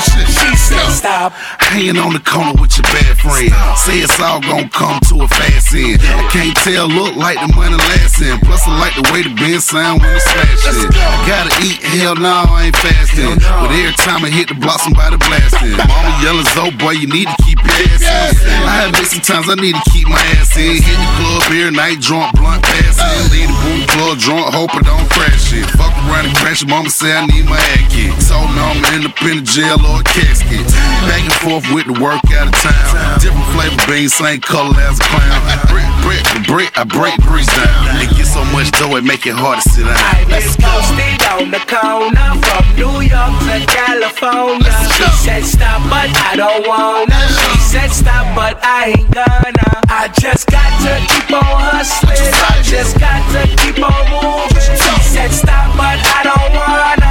shit. 0.05 0.27
She 0.27 0.49
said 0.55 0.89
stop. 0.91 1.33
Hanging 1.59 1.97
on 1.97 2.13
the 2.13 2.21
corner 2.21 2.53
with 2.61 2.77
your 2.77 2.87
bad 2.93 3.17
friend. 3.17 3.49
Say 3.81 4.05
it's 4.05 4.19
all 4.19 4.41
gonna 4.41 4.69
come 4.69 4.99
to 5.09 5.25
a 5.25 5.27
fast 5.27 5.73
end. 5.73 6.01
I 6.01 6.23
can't 6.29 6.55
tell, 6.61 6.87
look 6.87 7.15
like 7.15 7.39
the 7.41 7.49
money 7.55 7.77
lasting. 7.77 8.39
Plus, 8.45 8.61
I 8.67 8.73
like 8.79 8.95
the 8.95 9.05
way 9.11 9.23
the 9.23 9.33
band 9.33 9.61
sound 9.61 10.01
when 10.01 10.15
it's 10.15 10.25
slashing. 10.25 10.89
I 10.93 11.17
gotta 11.25 11.53
eat, 11.65 11.81
hell 11.81 12.15
no, 12.15 12.45
I 12.47 12.69
ain't 12.69 12.77
fasting. 12.77 13.37
But 13.41 13.71
every 13.73 13.95
time 14.01 14.23
I 14.25 14.29
hit 14.29 14.47
the 14.49 14.57
block, 14.57 14.79
somebody 14.81 15.17
blasting. 15.17 15.75
Mama 15.89 16.11
yelling, 16.21 16.47
oh 16.59 16.71
boy, 16.77 16.97
you 16.97 17.07
need 17.07 17.27
to 17.27 17.37
keep 17.43 17.59
your 17.59 17.75
ass 17.91 18.01
in. 18.01 18.49
I 18.65 18.85
have 18.85 18.93
it 18.95 19.07
sometimes, 19.09 19.49
I 19.49 19.55
need 19.55 19.75
to 19.75 19.85
keep 19.91 20.07
my 20.07 20.21
ass 20.37 20.55
in. 20.57 20.79
Hit 20.79 20.97
the 20.97 21.09
club 21.17 21.43
every 21.49 21.73
night, 21.75 21.99
drunk, 21.99 22.35
blunt 22.37 22.63
passing. 22.63 23.33
Leave 23.33 23.49
the 23.49 23.57
boot 23.63 23.83
club 23.89 24.15
drunk, 24.19 24.45
hope 24.53 24.73
I 24.75 24.81
don't 24.81 25.07
crash 25.09 25.53
it. 25.53 25.65
Fuck 25.77 25.93
around 26.05 26.27
and 26.29 26.37
crash 26.37 26.63
it, 26.63 26.69
mama 26.69 26.89
say 26.89 27.11
I 27.11 27.25
need 27.25 27.45
my 27.45 27.57
ass 27.57 27.85
kicked. 27.91 28.27
Told 28.27 28.49
me 28.51 28.59
I'm 28.59 28.81
in 28.95 29.01
the 29.03 29.13
pen 29.13 29.45
jail 29.45 29.79
or 29.85 29.94
a 29.99 30.03
casket. 30.03 30.65
Back 31.07 31.23
and 31.23 31.37
forth 31.43 31.65
with 31.73 31.85
the 31.87 31.97
work 32.01 32.21
out 32.35 32.47
of 32.49 32.55
town. 32.59 33.19
Different 33.19 33.47
flavor 33.55 33.81
beans, 33.87 34.13
same 34.13 34.41
color 34.41 34.75
as 34.81 34.99
a 34.99 35.03
clown. 35.03 35.41
Brick, 35.69 35.87
brick, 36.03 36.23
brick, 36.47 36.69
I 36.77 36.83
break 36.83 37.15
bricks 37.23 37.51
down. 37.51 38.01
It 38.01 38.11
get 38.15 38.27
so 38.27 38.43
much 38.51 38.71
dough, 38.71 38.95
it 38.95 39.03
make 39.03 39.25
it 39.25 39.35
hard 39.35 39.61
to 39.61 39.69
sit 39.69 39.85
down. 39.85 39.95
I've 39.95 40.27
been 40.27 40.43
posted 40.59 41.21
on 41.31 41.51
the 41.51 41.61
corner 41.67 42.29
from 42.43 42.63
New 42.75 43.01
York 43.03 43.33
to 43.47 43.57
California. 43.67 44.73
She 44.95 45.07
said 45.23 45.43
stop, 45.43 45.81
but 45.89 46.09
I 46.11 46.35
don't 46.35 46.67
wanna. 46.67 47.21
She 47.29 47.59
said 47.59 47.91
stop, 47.91 48.25
but 48.35 48.59
I 48.63 48.95
ain't 48.97 49.11
gonna. 49.11 49.69
I 49.87 50.09
just 50.19 50.47
got 50.47 50.69
to 50.83 50.93
keep 51.07 51.31
on 51.31 51.43
hustling. 51.43 52.17
I 52.19 52.61
just 52.63 52.99
got 52.99 53.21
to 53.33 53.47
keep 53.61 53.79
on 53.79 54.03
moving. 54.11 54.61
She 54.61 55.03
said 55.03 55.31
stop, 55.31 55.75
but 55.77 55.99
I 56.01 56.21
don't 56.23 56.51
wanna. 56.53 57.04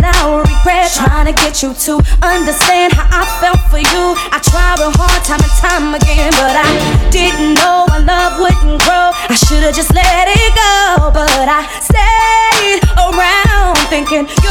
That 0.00 0.16
I 0.16 0.32
would 0.32 0.48
regret. 0.48 0.88
Trying 0.96 1.28
to 1.28 1.36
get 1.36 1.60
you 1.62 1.76
to 1.86 2.00
understand 2.24 2.96
how 2.96 3.20
I 3.20 3.24
felt 3.40 3.60
for 3.68 3.80
you. 3.80 4.16
I 4.32 4.40
tried 4.40 4.80
hard 4.80 5.20
time 5.28 5.42
and 5.44 5.56
time 5.60 5.86
again, 5.94 6.32
but 6.40 6.56
I 6.56 6.68
didn't 7.12 7.60
know 7.60 7.84
our 7.92 8.00
love 8.00 8.40
wouldn't 8.40 8.80
grow. 8.80 9.12
I 9.12 9.36
should've 9.36 9.76
just 9.76 9.92
let 9.94 10.28
it 10.28 10.52
go, 10.56 11.12
but 11.12 11.48
I 11.48 11.68
stayed 11.84 12.80
around 12.96 13.76
thinking 13.92 14.24
you 14.42 14.49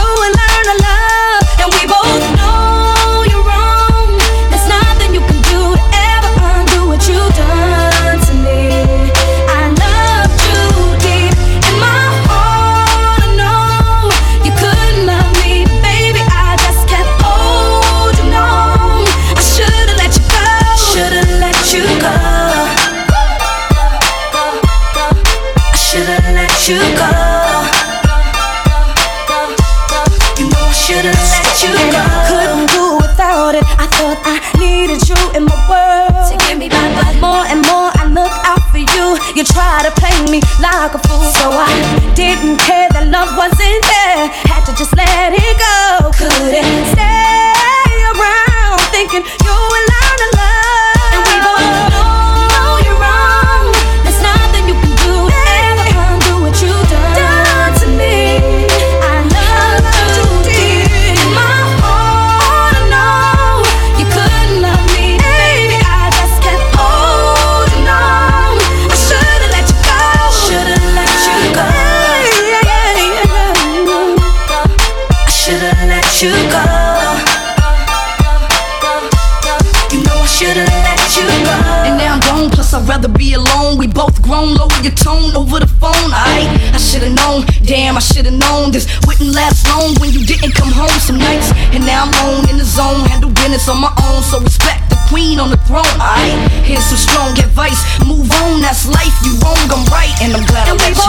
business 93.60 93.76
on 93.76 93.82
my 93.82 93.91
own. 94.08 94.24
So 94.24 94.39
respect 94.39 94.89
the 94.89 94.98
queen 95.10 95.39
on 95.39 95.50
the 95.50 95.58
throne. 95.67 95.84
I 96.00 96.48
here's 96.63 96.84
some 96.84 96.98
strong 96.98 97.32
advice. 97.39 97.84
Move 98.08 98.32
on, 98.43 98.62
that's 98.62 98.88
life. 98.88 99.13
You 99.26 99.36
wrong, 99.43 99.60
I'm 99.72 99.86
right, 99.91 100.13
and 100.22 100.36
I'm 100.36 100.45
glad 100.45 100.67
I 100.67 100.74
let 100.74 100.95
you 100.95 101.09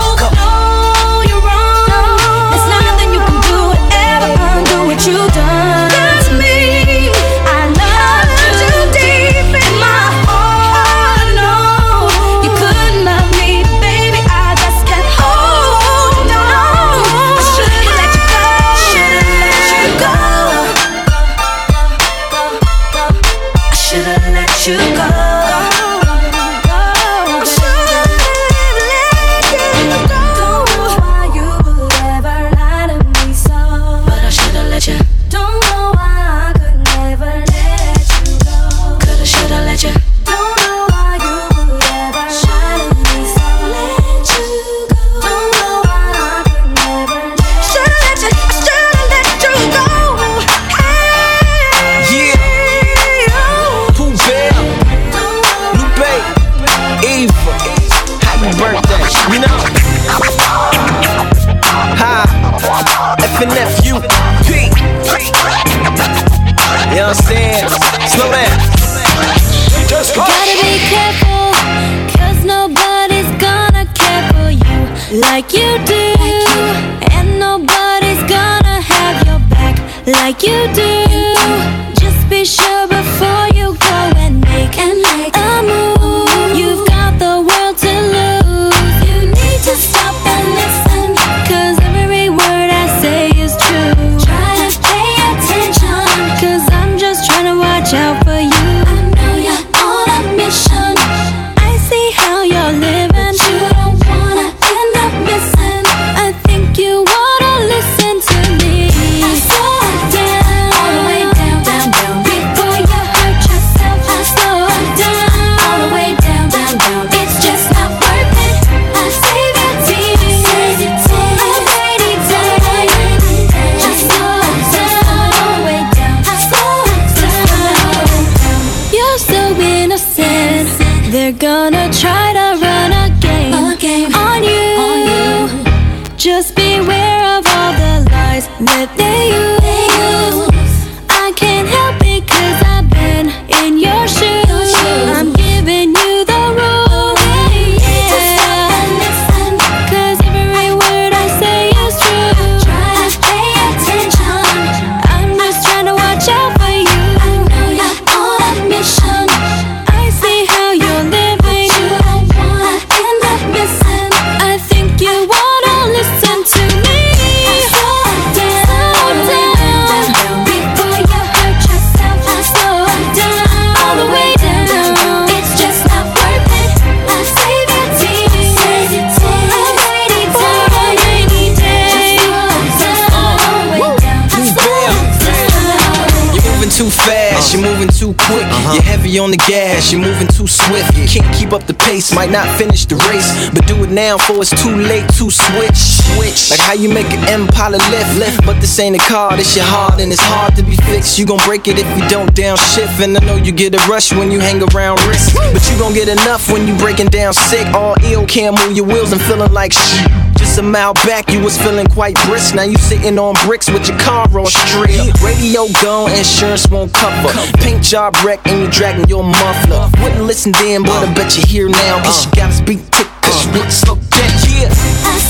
might 192.20 192.30
not 192.30 192.48
finish 192.59 192.85
the 192.85 192.96
race. 193.09 193.48
But 193.54 193.66
do 193.66 193.83
it 193.83 193.90
now 193.90 194.18
before 194.18 194.42
it's 194.42 194.52
too 194.62 194.76
late 194.76 195.09
to 195.16 195.30
switch. 195.30 195.80
Switch. 196.12 196.50
Like 196.50 196.61
how 196.61 196.74
you 196.74 196.92
make 196.92 197.09
an 197.16 197.22
Impala 197.33 197.78
lift, 197.88 198.12
lift. 198.18 198.44
But 198.44 198.61
this 198.61 198.78
ain't 198.78 198.94
a 198.94 198.98
car, 198.98 199.35
this 199.38 199.56
your 199.56 199.64
heart, 199.64 199.98
and 200.00 200.12
it's 200.12 200.20
hard 200.20 200.54
to 200.56 200.62
be 200.62 200.76
fixed. 200.76 201.18
You 201.18 201.24
gon' 201.24 201.40
break 201.48 201.66
it 201.66 201.78
if 201.78 201.88
you 201.96 202.06
don't 202.11 202.30
downshift. 202.35 203.02
And 203.02 203.16
I 203.16 203.24
know 203.24 203.37
you 203.37 203.52
get 203.52 203.74
a 203.74 203.80
rush 203.88 204.12
when 204.12 204.30
you 204.30 204.38
hang 204.38 204.61
around 204.62 205.00
risk. 205.09 205.35
But 205.35 205.64
you 205.70 205.78
gon' 205.78 205.94
get 205.94 206.09
enough 206.09 206.52
when 206.52 206.68
you 206.68 206.76
breaking 206.76 207.09
down 207.09 207.33
sick. 207.33 207.66
All 207.68 207.96
ill, 208.04 208.26
can't 208.26 208.54
move 208.54 208.76
your 208.76 208.85
wheels 208.85 209.12
and 209.12 209.22
feeling 209.22 209.52
like 209.54 209.72
shit. 209.72 210.29
Just 210.50 210.58
a 210.58 210.62
mile 210.64 210.94
back, 210.94 211.30
you 211.30 211.40
was 211.40 211.56
feeling 211.56 211.86
quite 211.86 212.16
brisk. 212.26 212.56
Now 212.56 212.64
you 212.64 212.76
sitting 212.76 213.20
on 213.20 213.36
bricks 213.46 213.70
with 213.70 213.86
your 213.86 213.96
car 214.00 214.26
all 214.36 214.46
straight. 214.46 215.14
Radio 215.22 215.68
gone, 215.80 216.10
insurance 216.10 216.68
won't 216.68 216.92
cover. 216.92 217.32
Paint 217.58 217.84
job 217.84 218.16
wreck, 218.24 218.40
and 218.46 218.62
you 218.62 218.68
dragging 218.68 219.08
your 219.08 219.22
muffler. 219.22 219.88
Wouldn't 220.02 220.24
listen 220.24 220.50
then, 220.50 220.82
but 220.82 221.08
I 221.08 221.14
bet 221.14 221.36
you 221.36 221.44
here 221.46 221.68
now. 221.68 222.02
Guess 222.02 222.24
you 222.24 222.32
gotta 222.32 222.52
speak 222.52 222.90
tick, 222.90 223.06
cause 223.22 223.46
you 223.46 223.52
look 223.52 223.70
so 223.70 223.94
dead. 223.94 224.72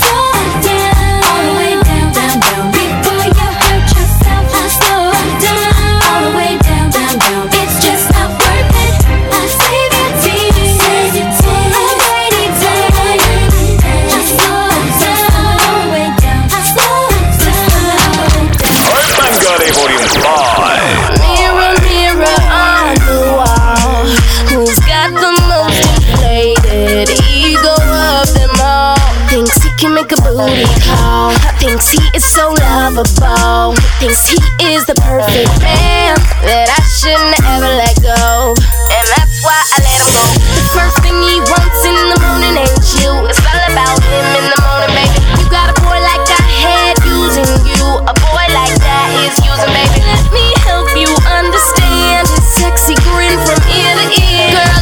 Yeah. 0.09 0.20
Booty 30.47 30.65
call. 30.89 31.33
Thinks 31.61 31.93
he 31.93 32.01
is 32.17 32.25
so 32.25 32.53
lovable. 32.57 33.77
Thinks 34.01 34.25
he 34.25 34.41
is 34.73 34.87
the 34.89 34.97
perfect 35.05 35.53
man 35.61 36.17
that 36.49 36.73
I 36.73 36.81
shouldn't 36.97 37.37
ever 37.45 37.69
let 37.77 37.97
go. 38.01 38.57
And 38.57 39.07
that's 39.13 39.37
why 39.45 39.53
I 39.53 39.77
let 39.85 40.01
him 40.01 40.09
go. 40.17 40.25
The 40.57 40.65
first 40.73 40.97
thing 41.05 41.17
he 41.21 41.37
wants 41.45 41.81
in 41.85 41.97
the 42.09 42.19
morning 42.25 42.55
ain't 42.57 42.87
you. 42.97 43.11
It's 43.29 43.43
all 43.45 43.65
about 43.69 44.01
him 44.01 44.27
in 44.41 44.45
the 44.49 44.59
morning, 44.65 44.93
baby. 44.97 45.21
You 45.37 45.45
got 45.53 45.69
a 45.73 45.77
boy 45.85 46.01
like 46.01 46.25
I 46.25 46.45
had 46.65 46.95
using 47.05 47.51
you. 47.69 47.85
A 48.09 48.15
boy 48.17 48.47
like 48.57 48.77
that 48.81 49.09
is 49.29 49.37
using, 49.45 49.73
baby. 49.77 50.01
Let 50.09 50.25
me 50.33 50.47
help 50.65 50.89
you 50.97 51.11
understand 51.29 52.25
his 52.33 52.45
sexy 52.49 52.97
grin 53.05 53.37
from 53.45 53.61
ear 53.69 53.93
to 53.93 54.07
ear. 54.17 54.57
Girl, 54.57 54.80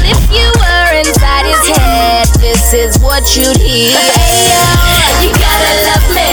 this 2.70 2.96
is 2.96 3.02
what 3.02 3.37
you'd 3.37 3.57
hear. 3.57 3.96
Hey, 3.96 4.52
yo, 4.52 5.24
you 5.24 5.33
gotta 5.33 5.72
love 5.88 6.07
me. 6.12 6.28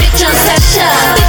Bitch, 0.00 0.24
I'm 0.26 1.19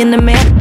in 0.00 0.10
the 0.10 0.20
mirror. 0.20 0.55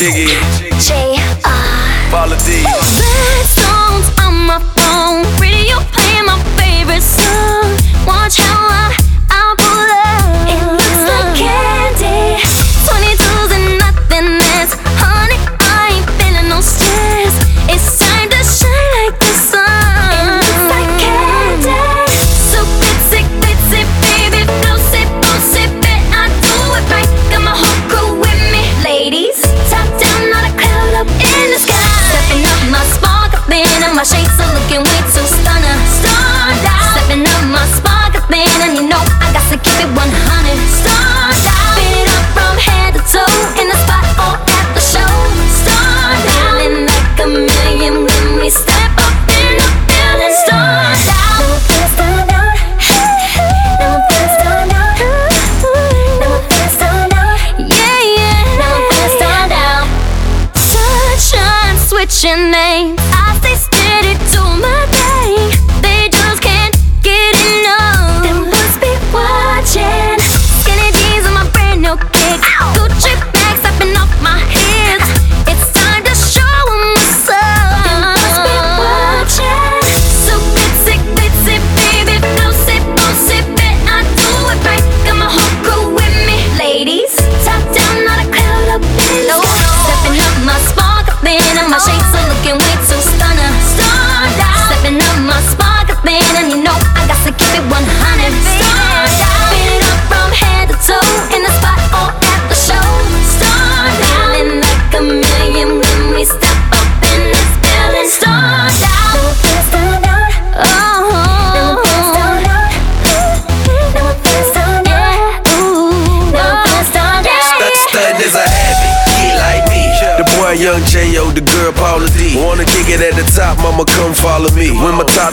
Jiggy. 0.00 0.39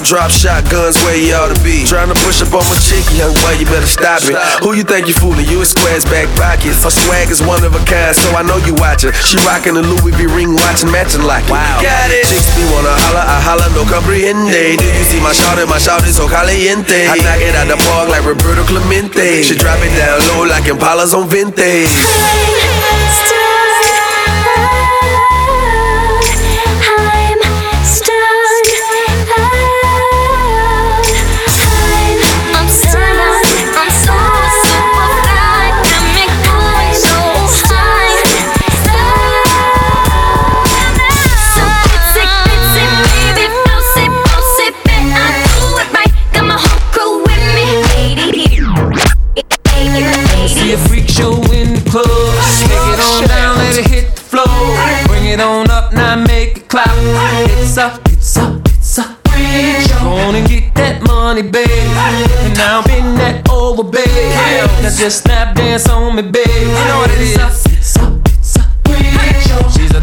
Drop 0.07 0.31
shotguns 0.31 0.95
where 1.03 1.19
you 1.19 1.35
ought 1.35 1.51
to 1.51 1.59
be. 1.67 1.83
Trying 1.83 2.07
to 2.07 2.15
push 2.23 2.39
up 2.39 2.55
on 2.55 2.63
my 2.71 2.79
chick, 2.79 3.03
young 3.19 3.35
boy, 3.43 3.59
you 3.59 3.67
better 3.67 3.91
stop 3.91 4.23
it. 4.23 4.39
Who 4.63 4.71
you 4.71 4.87
think 4.87 5.03
you 5.03 5.11
fooling? 5.11 5.43
You 5.51 5.59
in 5.59 5.67
squares 5.67 6.07
back 6.07 6.31
pockets. 6.39 6.87
Her 6.87 6.95
swag 6.95 7.27
is 7.27 7.43
one 7.43 7.59
of 7.67 7.75
a 7.75 7.83
kind, 7.83 8.15
so 8.15 8.31
I 8.31 8.39
know 8.39 8.55
you 8.63 8.71
watching. 8.79 9.11
She 9.27 9.35
rocking 9.43 9.75
the 9.75 9.83
Louis 9.83 10.15
V 10.15 10.31
ring, 10.31 10.55
watching 10.55 10.87
matching 10.95 11.27
like 11.27 11.43
it. 11.43 11.51
Wow. 11.51 11.83
Got 11.83 12.07
it. 12.15 12.23
Chicks 12.23 12.47
be 12.55 12.63
wanna 12.71 12.95
holla, 13.03 13.19
I 13.19 13.37
holla, 13.43 13.67
no 13.75 13.83
comprehende. 13.83 14.79
Do 14.79 14.87
you 14.87 15.03
see 15.11 15.19
my 15.19 15.35
shout 15.35 15.59
My 15.67 15.75
shout 15.75 15.99
is 16.07 16.15
so 16.15 16.31
caliente. 16.31 17.11
I 17.11 17.19
knock 17.19 17.43
it 17.43 17.51
out 17.59 17.67
the 17.67 17.75
park 17.91 18.07
like 18.07 18.23
Roberto 18.23 18.63
Clemente. 18.63 19.43
She 19.43 19.59
drop 19.59 19.83
it 19.83 19.91
down 19.99 20.23
low 20.31 20.47
like 20.47 20.71
Impalas 20.71 21.11
on 21.11 21.27
Vintage. 21.27 21.91
Now 64.57 64.89
just 64.89 65.23
snap 65.23 65.55
dance 65.55 65.87
on 65.87 66.15
me, 66.15 66.23
babe. 66.23 66.47
You 66.47 66.65
know 66.65 66.97
what 66.97 67.11
it 67.11 67.21
is. 67.21 67.76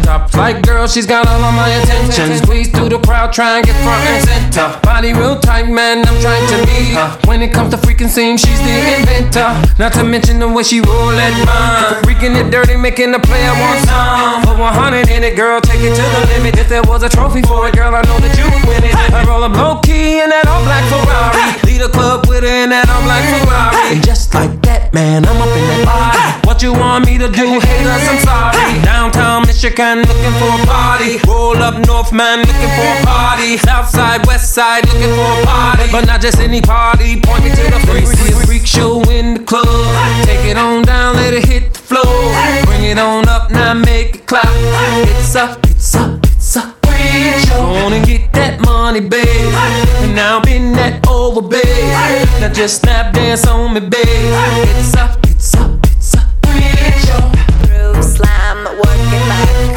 Top 0.05 0.29
flight 0.29 0.61
girl, 0.61 0.87
she's 0.87 1.07
got 1.07 1.27
all 1.27 1.41
of 1.41 1.53
my 1.55 1.69
attention. 1.81 2.37
Squeeze 2.37 2.69
through 2.69 2.89
the 2.89 2.99
crowd, 2.99 3.33
try 3.33 3.57
and 3.57 3.65
get 3.65 3.75
front 3.81 4.01
and 4.05 4.21
center. 4.23 4.79
Body 4.81 5.13
real 5.13 5.39
tight, 5.39 5.67
man, 5.67 6.05
I'm 6.05 6.21
trying 6.21 6.45
to 6.53 6.57
meet 6.69 6.93
her. 6.93 7.09
When 7.25 7.41
it 7.41 7.51
comes 7.51 7.73
to 7.73 7.77
freaking 7.77 8.07
scene, 8.07 8.37
she's 8.37 8.61
the 8.61 8.73
inventor. 9.01 9.49
Not 9.81 9.93
to 9.93 10.03
mention 10.03 10.37
the 10.39 10.47
way 10.47 10.63
she 10.63 10.79
roll 10.79 11.09
that 11.17 11.33
mine. 11.49 12.03
Freaking 12.05 12.37
it 12.37 12.51
dirty, 12.51 12.77
making 12.77 13.11
the 13.11 13.19
player 13.19 13.51
want 13.57 13.81
some. 13.89 14.45
Put 14.45 14.59
100 14.61 15.09
in 15.09 15.23
it, 15.23 15.35
girl, 15.35 15.59
take 15.59 15.81
it 15.81 15.95
to 15.97 16.05
the 16.13 16.21
limit. 16.37 16.57
If 16.59 16.69
there 16.69 16.83
was 16.83 17.01
a 17.01 17.09
trophy 17.09 17.41
for 17.41 17.67
it, 17.67 17.73
girl, 17.73 17.95
I 17.95 18.01
know 18.05 18.19
that 18.21 18.37
you 18.37 18.45
would 18.45 18.65
win 18.69 18.83
it. 18.85 18.93
I 18.93 19.25
roll 19.25 19.43
a 19.43 19.49
low 19.49 19.81
key 19.81 20.21
in 20.21 20.29
that 20.29 20.45
all 20.45 20.61
black 20.63 20.85
Ferrari. 20.85 21.57
Lead 21.65 21.81
a 21.81 21.89
club 21.89 22.29
with 22.29 22.43
her 22.43 22.63
in 22.63 22.69
that 22.69 22.85
all 22.89 23.01
black 23.03 23.25
Ferrari. 23.41 23.97
And 23.97 24.05
just 24.05 24.33
like 24.33 24.53
that, 24.69 24.93
man, 24.93 25.25
I'm 25.25 25.41
up 25.41 25.49
in 25.49 25.65
that 25.65 25.81
body. 25.89 26.47
What 26.47 26.61
you 26.61 26.73
want 26.73 27.05
me 27.05 27.17
to 27.17 27.27
do, 27.27 27.59
haters? 27.59 28.05
I'm 28.05 28.21
sorry. 28.21 28.81
Downtown 28.85 29.41
Michigan, 29.47 29.94
looking 30.01 30.35
for 30.39 30.51
a 30.61 30.65
party. 30.65 31.19
Roll 31.27 31.57
up 31.57 31.75
North, 31.87 32.11
man, 32.11 32.39
looking 32.39 32.71
for 32.77 32.89
a 32.99 33.05
party. 33.05 33.57
South 33.57 33.89
side, 33.89 34.25
West 34.25 34.53
side, 34.53 34.85
looking 34.87 35.13
for 35.13 35.41
a 35.41 35.45
party. 35.45 35.91
But 35.91 36.05
not 36.05 36.21
just 36.21 36.39
any 36.39 36.61
party. 36.61 37.21
Point 37.21 37.43
me 37.43 37.49
to 37.51 37.63
the 37.71 37.79
freak, 37.87 38.07
freak 38.45 38.65
show 38.65 39.01
in 39.09 39.35
the 39.35 39.43
club. 39.43 39.67
Take 40.25 40.45
it 40.45 40.57
on 40.57 40.83
down, 40.83 41.15
let 41.15 41.33
it 41.33 41.45
hit 41.45 41.73
the 41.73 41.79
floor. 41.79 42.33
Bring 42.65 42.83
it 42.83 42.97
on 42.97 43.27
up, 43.27 43.51
now 43.51 43.73
make 43.73 44.15
it 44.15 44.27
clap. 44.27 44.45
It's 45.19 45.35
up, 45.35 45.63
it's 45.65 45.95
up, 45.95 46.25
it's 46.25 46.57
up. 46.57 46.81
Go 46.81 47.61
on 47.61 47.93
and 47.93 48.05
get 48.05 48.31
that 48.33 48.59
money, 48.61 48.99
babe. 48.99 49.25
And 50.03 50.15
now 50.15 50.41
in 50.43 50.73
that 50.73 51.07
over, 51.07 51.41
babe. 51.41 51.63
Now 52.41 52.51
just 52.51 52.81
snap 52.81 53.13
dance 53.13 53.45
on 53.47 53.73
me, 53.73 53.79
babe. 53.81 53.91
It's 54.03 54.95
up, 54.95 55.19
it's 55.23 55.53
up, 55.55 55.71
it's 55.83 56.15
up. 56.15 56.27
Groove 57.67 58.03
slam, 58.03 58.65
work 58.65 58.87
it 58.87 59.27
back. 59.29 59.74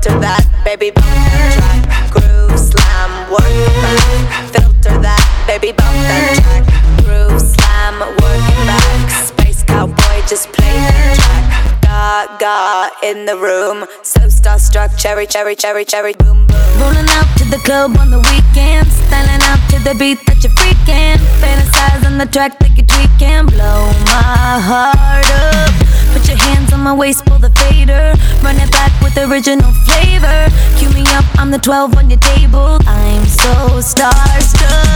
Filter 0.00 0.20
that, 0.20 0.48
baby, 0.64 0.90
bump 0.90 1.04
that 1.04 1.60
track. 1.60 1.84
Groove 2.08 2.56
slam, 2.56 3.10
work 3.28 3.44
it 3.44 3.68
back. 3.84 4.48
Filter 4.48 4.96
that, 4.96 5.20
baby, 5.44 5.76
bump 5.76 5.92
that 6.08 6.40
track. 6.40 6.64
Groove 7.04 7.36
slam, 7.36 8.00
work 8.00 8.40
it 8.48 8.64
back. 8.64 9.10
Space 9.12 9.62
cowboy, 9.62 10.24
just 10.24 10.48
play 10.56 10.72
that 10.72 11.20
track. 11.20 12.40
Gaga 12.40 12.96
in 13.04 13.26
the 13.26 13.36
room, 13.36 13.84
so 14.00 14.20
starstruck. 14.24 14.96
Cherry, 14.96 15.26
cherry, 15.26 15.54
cherry, 15.54 15.84
cherry, 15.84 16.14
boom, 16.14 16.46
boom. 16.46 16.80
Rolling 16.80 17.04
out 17.20 17.28
to 17.36 17.44
the 17.52 17.60
club 17.68 17.92
on 18.00 18.08
the 18.08 18.24
weekends, 18.32 18.96
styling 19.04 19.44
out 19.52 19.60
to 19.68 19.84
the 19.84 19.92
beat 20.00 20.24
that 20.24 20.40
you're 20.40 20.56
freaking. 20.56 21.20
Fantasize 21.44 22.08
on 22.08 22.16
the 22.16 22.24
track 22.24 22.58
that 22.60 22.72
you're 22.72 22.88
tweaking, 22.88 23.52
blow 23.52 23.92
my 24.08 24.64
heart 24.64 25.28
up. 25.28 25.89
Put 26.12 26.28
your 26.28 26.36
hands 26.36 26.72
on 26.72 26.80
my 26.80 26.92
waist, 26.92 27.24
pull 27.26 27.38
the 27.38 27.50
fader. 27.50 28.14
Run 28.42 28.56
it 28.56 28.70
back 28.70 28.92
with 29.02 29.16
original 29.16 29.72
flavor. 29.86 30.48
Cue 30.78 30.90
me 30.90 31.02
up, 31.16 31.24
I'm 31.38 31.50
the 31.50 31.58
12 31.58 31.96
on 31.96 32.10
your 32.10 32.20
table. 32.20 32.78
I'm 32.86 33.24
so 33.26 33.80
starstruck. 33.80 34.89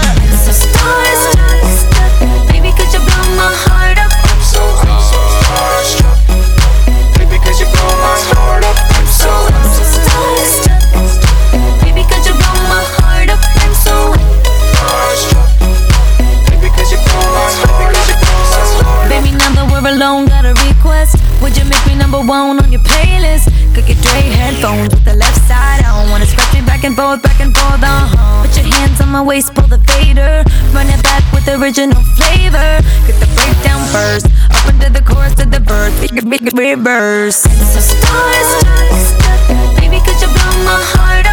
Waist, 29.25 29.55
pull 29.55 29.67
the 29.67 29.79
fader. 29.91 30.45
Run 30.73 30.87
it 30.89 31.03
back 31.03 31.25
with 31.33 31.49
original 31.49 32.01
flavor. 32.17 32.81
Get 33.07 33.19
the 33.21 33.29
breakdown 33.35 33.81
first. 33.89 34.27
Up 34.53 34.69
into 34.69 34.91
the 34.93 35.03
chorus 35.03 35.35
to 35.37 35.47
the 35.47 35.61
verse. 35.61 35.99
Big, 36.01 36.29
big, 36.29 36.53
reverse. 36.57 37.43
So 37.43 37.81
starstruck. 37.81 39.81
Baby, 39.81 40.01
could 40.05 40.21
you 40.21 40.29
blow 40.29 40.55
my 40.65 40.79
heart 40.93 41.24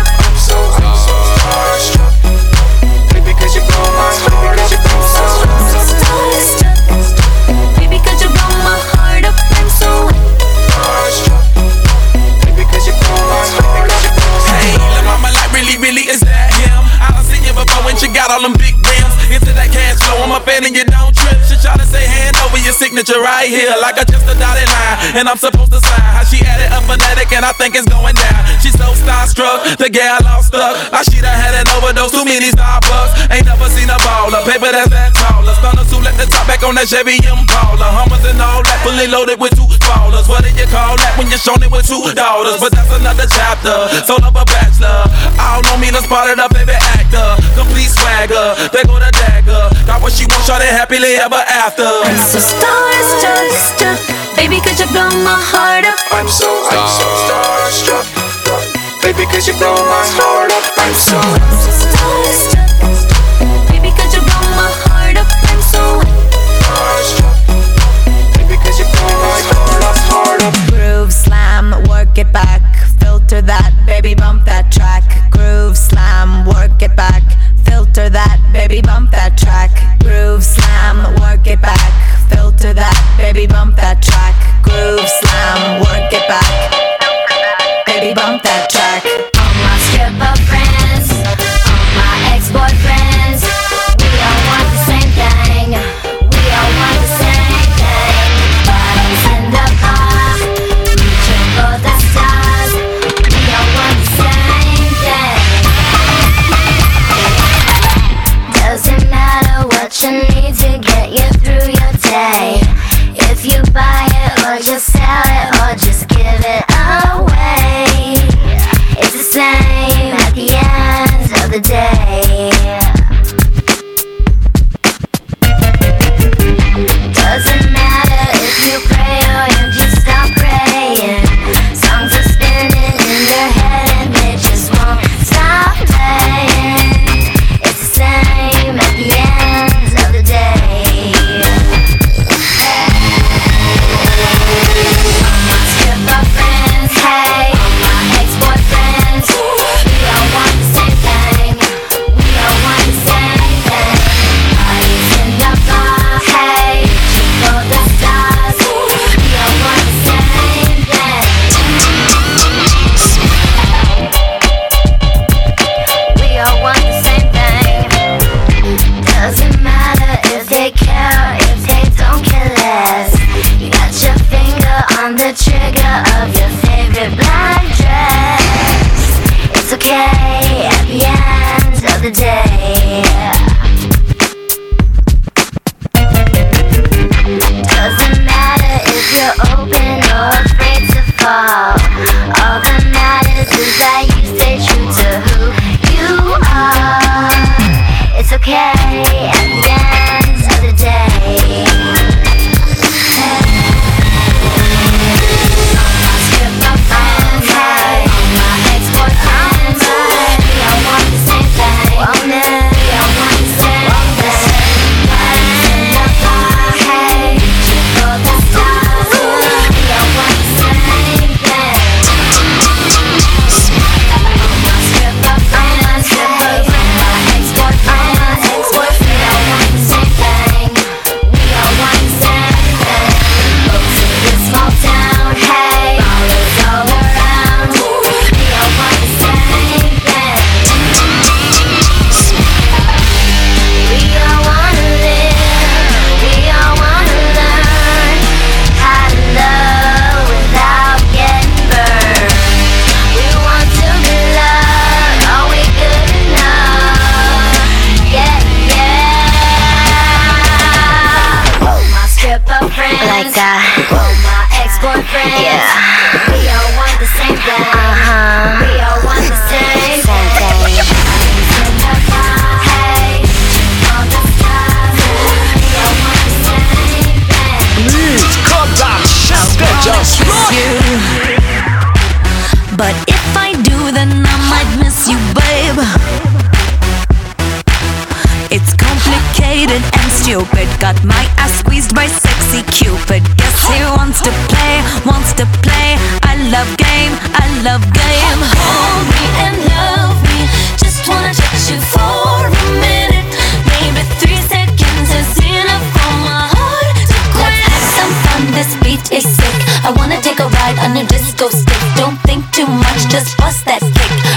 got 18.12 18.32
all 18.32 18.44
them 18.44 18.56
big 18.60 18.76
rims. 18.76 19.14
Into 19.32 19.56
that 19.56 19.72
cash 19.72 19.96
flow, 20.04 20.28
I'm 20.28 20.36
a 20.36 20.44
fan 20.44 20.68
and 20.68 20.76
you 20.76 20.84
don't 20.84 21.16
trip. 21.16 21.40
She 21.48 21.56
try 21.64 21.80
to 21.80 21.88
say 21.88 22.04
hand 22.04 22.36
over 22.44 22.60
your 22.60 22.76
signature 22.76 23.20
right 23.24 23.48
here, 23.48 23.72
like 23.80 23.96
I 23.96 24.04
just 24.04 24.28
a 24.28 24.36
dotted 24.36 24.68
line, 24.68 25.24
and 25.24 25.26
I'm 25.32 25.40
supposed 25.40 25.72
to 25.72 25.80
sign. 25.80 26.12
How 26.12 26.28
she 26.28 26.44
added 26.44 26.68
a 26.68 26.84
phonetic, 26.84 27.32
and 27.32 27.48
I 27.48 27.56
think 27.56 27.80
it's 27.80 27.88
going 27.88 28.16
down. 28.20 28.44
She's 28.60 28.76
so 28.76 28.92
starstruck, 29.00 29.80
the 29.80 29.88
gal 29.88 30.20
all 30.28 30.44
stuck. 30.44 30.76
I 30.92 31.08
she 31.08 31.24
done 31.24 31.32
had 31.32 31.56
an 31.56 31.68
overdose, 31.80 32.12
too 32.12 32.28
many 32.28 32.52
Starbucks. 32.52 33.32
Ain't 33.32 33.48
never 33.48 33.72
seen 33.72 33.88
a 33.88 33.96
baller, 34.04 34.44
paper 34.44 34.68
that's 34.68 34.92
that 34.92 35.16
taller. 35.16 35.56
Stunners 35.64 35.88
who 35.88 36.04
let 36.04 36.20
the 36.20 36.28
top 36.28 36.44
back 36.52 36.60
on 36.68 36.76
that 36.76 36.92
Chevy 36.92 37.16
Impala. 37.24 37.88
Hummers 37.88 38.28
and 38.28 38.36
all 38.44 38.60
that, 38.68 38.84
fully 38.84 39.08
loaded 39.08 39.40
with 39.40 39.56
two 39.56 39.64
ballers. 39.88 40.28
What 40.28 40.44
do 40.44 40.52
you 40.52 40.68
call 40.68 41.00
that 41.00 41.16
when 41.16 41.32
you're 41.32 41.40
shown 41.40 41.64
it 41.64 41.72
with 41.72 41.88
two 41.88 42.04
daughters? 42.12 42.60
But 42.60 42.76
that's 42.76 42.92
another 42.92 43.32
chapter. 43.32 43.88
Sold 44.04 44.28
up 44.28 44.36
a 44.36 44.44
bachelor. 44.44 45.08
I 45.40 45.56
don't 45.56 45.64
know 45.72 45.78
me, 45.80 45.88
the 45.88 46.04
spotted 46.04 46.36
a 46.36 46.52
baby 46.52 46.76
actor. 47.12 47.36
Complete 47.56 47.92
swagger, 47.92 48.56
they 48.72 48.84
go 48.88 49.00
the 49.00 49.12
dagger. 49.12 49.70
Got 49.86 50.02
what 50.02 50.14
she 50.14 50.26
wants, 50.26 50.50
it 50.50 50.72
happily 50.72 51.16
ever 51.20 51.36
after. 51.36 51.84
I'm 51.84 52.18
so 52.18 52.40
starstruck. 52.40 54.00
Baby, 54.36 54.60
could 54.62 54.80
you 54.80 54.88
blow 54.92 55.10
my 55.24 55.36
heart 55.36 55.86
up? 55.86 56.00
I'm 56.12 56.28
so, 56.28 56.48
I'm 56.72 56.88
so 56.88 57.06
starstruck. 57.28 58.08
Baby, 59.04 59.26
could 59.28 59.46
you 59.46 59.54
blow 59.60 59.76
my 59.76 60.04
heart 60.16 60.52
up? 60.52 60.64
I'm 60.78 60.94
so, 60.96 61.18
I'm 61.20 61.56
so 61.60 61.72
starstruck. 61.84 62.70
Baby, 63.70 63.92
could 63.92 64.12
you 64.14 64.22
blow 64.24 64.48
my 64.56 64.72
heart 64.88 65.18
up? 65.18 65.28
I'm 65.52 65.62
so 65.62 66.02
starstruck. 66.64 67.38
Baby, 68.38 68.56
could 68.64 68.78
you 68.80 68.88
blow 68.88 69.12
my 69.20 69.40
heart 69.52 69.84
up, 69.84 69.98
heart 70.10 70.42
up? 70.44 70.56
Groove 70.72 71.14
slam, 71.14 71.76
work 71.90 72.18
it 72.18 72.32
back. 72.32 72.62
Filter 73.32 73.48
that, 73.48 73.86
baby, 73.86 74.14
bump 74.14 74.44
that 74.44 74.74
track. 74.74 75.32
Groove 75.32 75.78
slam, 75.78 76.46
work 76.46 76.82
it 76.82 76.94
back. 76.98 77.24
Filter 77.64 78.10
that, 78.10 78.44
baby, 78.52 78.82
bump 78.82 79.12
that 79.12 79.38
track. 79.38 79.72
Groove 80.04 80.44
slam, 80.44 81.16
work 81.22 81.48
it 81.48 81.62
back. 81.62 81.80
Filter 82.28 82.74
that, 82.74 82.92
baby, 83.16 83.48
bump 83.48 83.78
that 83.78 84.04
track. 84.04 84.36
Groove 84.68 85.08
slam, 85.08 85.80
work 85.80 86.12
it 86.12 86.28
back. 86.28 86.52
Baby, 87.88 88.14
bump 88.14 88.44
that 88.44 88.70
track. 88.70 89.11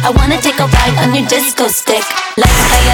I 0.04 0.10
wanna 0.10 0.38
take 0.38 0.60
a 0.60 0.66
ride 0.66 0.98
on 1.00 1.14
your 1.14 1.26
disco 1.26 1.66
stick. 1.66 2.04
Let's 2.36 2.52
play 2.68 2.93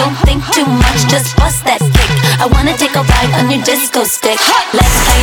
Don't 0.00 0.16
think 0.24 0.40
too 0.56 0.64
much, 0.64 1.04
just 1.12 1.36
bust 1.36 1.60
that 1.68 1.76
kick. 1.76 2.10
I 2.40 2.48
wanna 2.48 2.72
take 2.72 2.96
a 2.96 3.04
ride 3.04 3.32
on 3.36 3.52
your 3.52 3.60
disco 3.68 4.04
stick. 4.04 4.40
Let's 4.72 4.96
play 5.04 5.20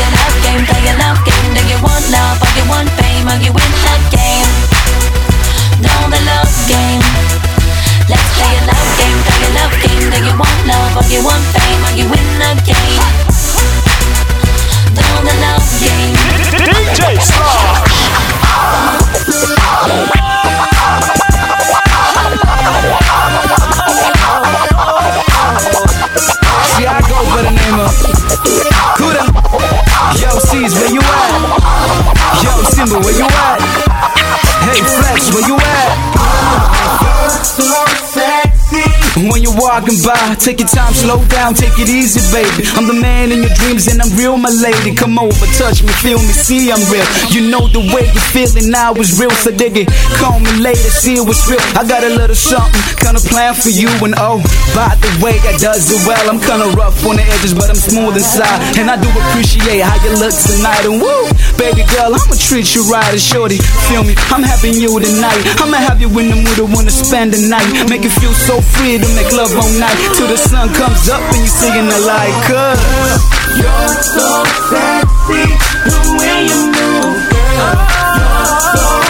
you 39.44 39.47
walking 39.58 39.98
by. 40.06 40.38
Take 40.38 40.62
your 40.62 40.70
time, 40.70 40.94
slow 40.94 41.20
down, 41.28 41.54
take 41.58 41.74
it 41.82 41.90
easy, 41.90 42.22
baby. 42.32 42.64
I'm 42.78 42.86
the 42.86 42.94
man 42.94 43.34
in 43.34 43.42
your 43.42 43.54
dreams 43.58 43.90
and 43.90 44.00
I'm 44.00 44.14
real, 44.16 44.38
my 44.38 44.54
lady. 44.54 44.94
Come 44.94 45.18
over, 45.18 45.46
touch 45.58 45.82
me, 45.84 45.92
feel 46.00 46.22
me, 46.22 46.32
see 46.32 46.72
I'm 46.72 46.82
real. 46.94 47.06
You 47.34 47.50
know 47.50 47.68
the 47.68 47.82
way 47.94 48.06
you're 48.14 48.30
feeling 48.32 48.70
now 48.70 48.94
is 48.94 49.20
real, 49.20 49.34
so 49.34 49.52
dig 49.52 49.76
it. 49.76 49.90
Call 50.22 50.40
me 50.40 50.54
later, 50.62 50.90
see 50.94 51.20
what's 51.20 51.50
real. 51.50 51.60
I 51.74 51.84
got 51.84 52.06
a 52.06 52.12
little 52.14 52.38
something, 52.38 52.80
kinda 53.02 53.20
plan 53.28 53.58
for 53.58 53.74
you 53.74 53.90
and 54.06 54.14
oh, 54.18 54.40
by 54.78 54.94
the 55.02 55.12
way, 55.20 55.42
I 55.42 55.58
does 55.58 55.90
it 55.90 56.00
well. 56.06 56.22
I'm 56.30 56.40
kinda 56.40 56.70
rough 56.78 57.02
on 57.06 57.18
the 57.18 57.26
edges, 57.26 57.54
but 57.58 57.70
I'm 57.70 57.82
smooth 57.82 58.16
inside. 58.16 58.62
And 58.78 58.90
I 58.90 58.96
do 59.02 59.10
appreciate 59.10 59.82
how 59.82 59.98
you 60.06 60.14
look 60.22 60.34
tonight. 60.38 60.86
And 60.86 61.02
woo, 61.02 61.26
baby 61.58 61.82
girl, 61.90 62.14
I'ma 62.14 62.38
treat 62.38 62.78
you 62.78 62.86
right 62.86 63.10
and 63.10 63.22
shorty. 63.22 63.58
Feel 63.90 64.06
me, 64.06 64.14
I'm 64.30 64.46
having 64.46 64.78
you 64.78 64.94
tonight. 65.02 65.42
I'ma 65.58 65.82
have 65.82 66.00
you 66.00 66.10
in 66.22 66.30
the 66.30 66.38
mood 66.38 66.56
to 66.62 66.66
wanna 66.70 66.94
spend 66.94 67.34
the 67.34 67.42
night. 67.50 67.66
Make 67.90 68.04
you 68.04 68.14
feel 68.22 68.34
so 68.34 68.62
free 68.62 68.98
to 69.02 69.08
make 69.18 69.32
love 69.34 69.47
club 69.48 69.64
all 69.64 69.80
night 69.80 69.98
till 70.16 70.28
the 70.28 70.38
sun 70.38 70.74
comes 70.74 71.10
up 71.10 71.22
and 71.22 71.42
you 71.42 71.48
singing 71.48 71.88
the 71.88 72.00
light, 72.06 72.34
Cause 72.48 72.80
uh. 72.80 73.18
you're 73.56 73.94
so 74.04 74.44
sexy 74.70 75.46
the 75.88 76.00
way 76.20 76.48
you 76.48 76.68
move, 76.68 77.20
girl. 77.32 77.76
You're 78.18 78.48
so 78.76 79.07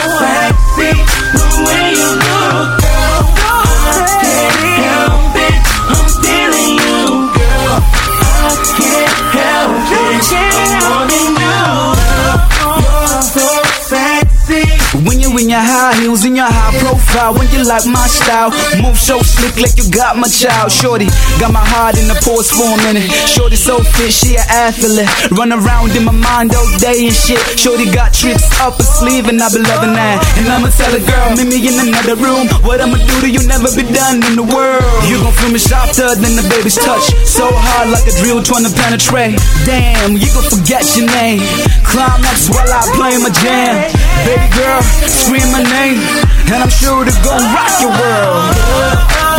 profile 16.87 17.35
when 17.35 17.47
you 17.51 17.61
like 17.67 17.83
my 17.85 18.07
style. 18.07 18.51
Move 18.79 18.95
so 18.95 19.19
slick 19.19 19.59
like 19.59 19.75
you 19.75 19.83
got 19.91 20.15
my 20.15 20.27
child. 20.31 20.71
Shorty, 20.71 21.11
got 21.39 21.51
my 21.51 21.63
heart 21.63 21.99
in 21.99 22.07
the 22.07 22.15
pause 22.23 22.47
for 22.47 22.63
a 22.63 22.79
minute. 22.87 23.11
Shorty 23.27 23.59
so 23.59 23.83
fit, 23.83 24.11
she 24.11 24.39
an 24.39 24.47
athlete. 24.47 25.09
Run 25.35 25.51
around 25.51 25.91
in 25.95 26.07
my 26.07 26.15
mind 26.15 26.55
all 26.55 26.67
day 26.79 27.03
and 27.03 27.15
shit. 27.15 27.39
Shorty 27.59 27.91
got 27.91 28.15
tricks 28.15 28.47
up 28.63 28.79
her 28.79 28.87
sleeve 28.87 29.27
and 29.27 29.41
I 29.43 29.51
be 29.51 29.59
loving 29.59 29.93
that. 29.99 30.23
And 30.39 30.47
I'ma 30.47 30.71
tell 30.79 30.93
a 30.95 31.01
girl, 31.03 31.35
meet 31.35 31.51
me 31.51 31.59
in 31.67 31.75
another 31.75 32.15
room. 32.15 32.47
What 32.63 32.79
I'ma 32.79 32.97
do 33.03 33.15
to 33.23 33.27
you 33.27 33.43
never 33.43 33.67
be 33.75 33.83
done 33.83 34.23
in 34.23 34.39
the 34.39 34.47
world. 34.47 34.83
You 35.11 35.19
gon' 35.19 35.35
feel 35.35 35.51
me 35.51 35.59
softer 35.59 36.15
than 36.15 36.39
the 36.39 36.45
baby's 36.47 36.79
touch. 36.79 37.11
So 37.27 37.51
hard 37.51 37.91
like 37.91 38.07
a 38.07 38.13
drill 38.23 38.39
trying 38.39 38.63
to 38.63 38.71
penetrate. 38.71 39.35
Damn, 39.67 40.15
you 40.15 40.27
gon' 40.31 40.47
forget 40.47 40.87
your 40.95 41.11
name. 41.19 41.43
Climax 41.83 42.47
while 42.47 42.71
I 42.71 42.83
play 42.95 43.19
my 43.19 43.31
jam. 43.43 43.75
Baby 44.23 44.47
girl, 44.55 44.81
scream 45.07 45.47
my 45.51 45.63
name. 45.63 45.99
And 46.47 46.63
I'm 46.63 46.71
sure 46.77 47.03
to 47.03 47.11
go 47.25 47.33
rock 47.33 47.73
your 47.81 47.89
world. 47.89 48.53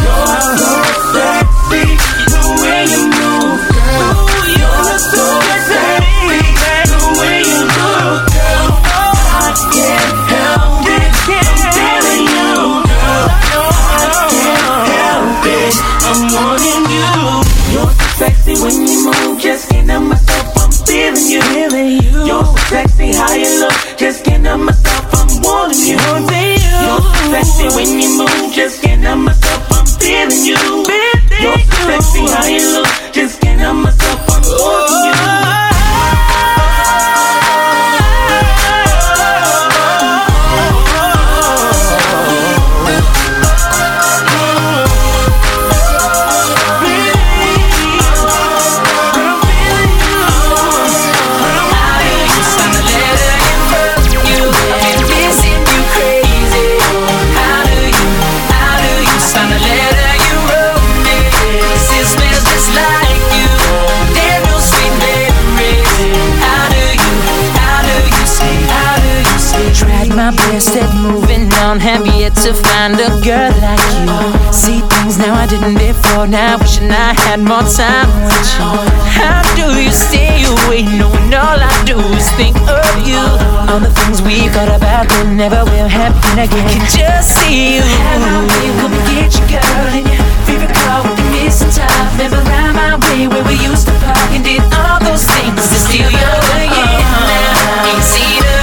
You're 0.02 0.58
so 0.58 0.74
sexy, 1.14 1.94
the 2.34 2.42
way 2.58 2.82
you 2.90 3.06
move, 3.14 3.62
girl. 3.70 4.26
You're 4.58 4.98
so 4.98 5.22
sexy, 5.70 6.42
the 6.90 6.98
way 7.18 7.38
you 7.46 7.62
move, 7.62 8.26
girl. 8.34 8.74
I 9.38 9.54
can't 9.70 10.18
help 10.34 10.82
it, 10.82 11.14
I'm 11.30 11.62
feeling 11.78 12.26
you, 12.26 12.82
girl. 12.90 13.30
I 13.86 14.10
can't 14.34 14.90
help 14.98 15.46
it, 15.46 15.78
I'm 16.10 16.20
wanting 16.34 16.90
you. 16.90 17.06
You're 17.70 17.94
so 17.94 18.06
sexy 18.18 18.54
when 18.58 18.82
you 18.82 18.98
move, 19.06 19.38
just 19.38 19.70
can't 19.70 19.88
help 19.88 20.04
myself, 20.10 20.58
I'm 20.58 20.72
feeling 20.86 21.22
you. 21.22 21.38
You're 22.26 22.44
so 22.44 22.56
sexy 22.66 23.14
how 23.14 23.32
you 23.32 23.60
look, 23.60 23.78
just 23.96 24.24
can't 24.24 24.44
help 24.44 24.60
myself, 24.62 25.06
I'm 25.14 25.40
wanting 25.42 25.86
you. 25.86 26.37
Sexy 27.48 27.74
when 27.76 27.98
you 27.98 28.18
move, 28.18 28.52
just 28.52 28.82
can't 28.82 29.02
help 29.02 29.20
myself, 29.20 29.72
I'm 29.72 29.86
feeling 29.86 30.44
you. 30.44 30.56
You're 31.40 31.58
so 31.58 31.88
sexy 31.88 32.26
how 32.28 32.44
you 32.44 32.82
look, 32.82 32.88
just 33.12 33.40
can't 33.40 33.58
help 33.58 33.76
myself, 33.76 33.97
to 72.48 72.54
find 72.64 72.94
a 72.96 73.12
girl 73.20 73.52
like 73.60 73.84
you. 74.00 74.08
See 74.52 74.80
things 74.80 75.18
now 75.18 75.36
I 75.36 75.44
didn't 75.44 75.76
before, 75.76 76.26
now 76.26 76.56
wishing 76.56 76.88
I 76.88 77.12
had 77.12 77.40
more 77.44 77.60
time 77.60 78.08
with 78.24 78.40
you. 78.56 78.72
How 79.20 79.44
do 79.52 79.76
you 79.76 79.92
stay 79.92 80.48
away 80.48 80.88
knowing 80.88 81.28
all 81.36 81.60
I 81.60 81.76
do 81.84 82.00
is 82.16 82.24
think 82.40 82.56
of 82.64 82.94
you? 83.04 83.20
All 83.68 83.80
the 83.84 83.92
things 83.92 84.24
we 84.24 84.48
thought 84.48 84.72
about 84.72 85.12
that 85.12 85.28
never 85.28 85.60
will 85.68 85.92
happen 85.92 86.40
again. 86.40 86.64
Can 86.72 86.88
just 86.88 87.36
see 87.36 87.76
you. 87.76 87.84
Have 87.84 88.24
my 88.24 88.40
way, 88.40 88.68
come 88.80 88.96
and 88.96 89.04
get 89.12 89.28
your 89.36 89.48
girl 89.52 89.92
in 89.92 90.08
your 90.08 90.24
favorite 90.48 90.72
car 90.72 91.04
with 91.04 91.20
the 91.20 91.68
top. 91.68 92.08
Never 92.16 92.40
round 92.48 92.80
my 92.80 92.96
way 93.12 93.28
where 93.28 93.44
we 93.44 93.60
used 93.60 93.92
to 93.92 93.94
park 94.00 94.32
and 94.32 94.40
did 94.40 94.64
all 94.72 94.96
those 95.04 95.28
things 95.36 95.60
to 95.68 95.76
steal 95.84 96.08
your 96.08 96.36
yeah. 96.64 96.96
Now 97.28 97.92
a 97.92 98.00
hood 98.00 98.57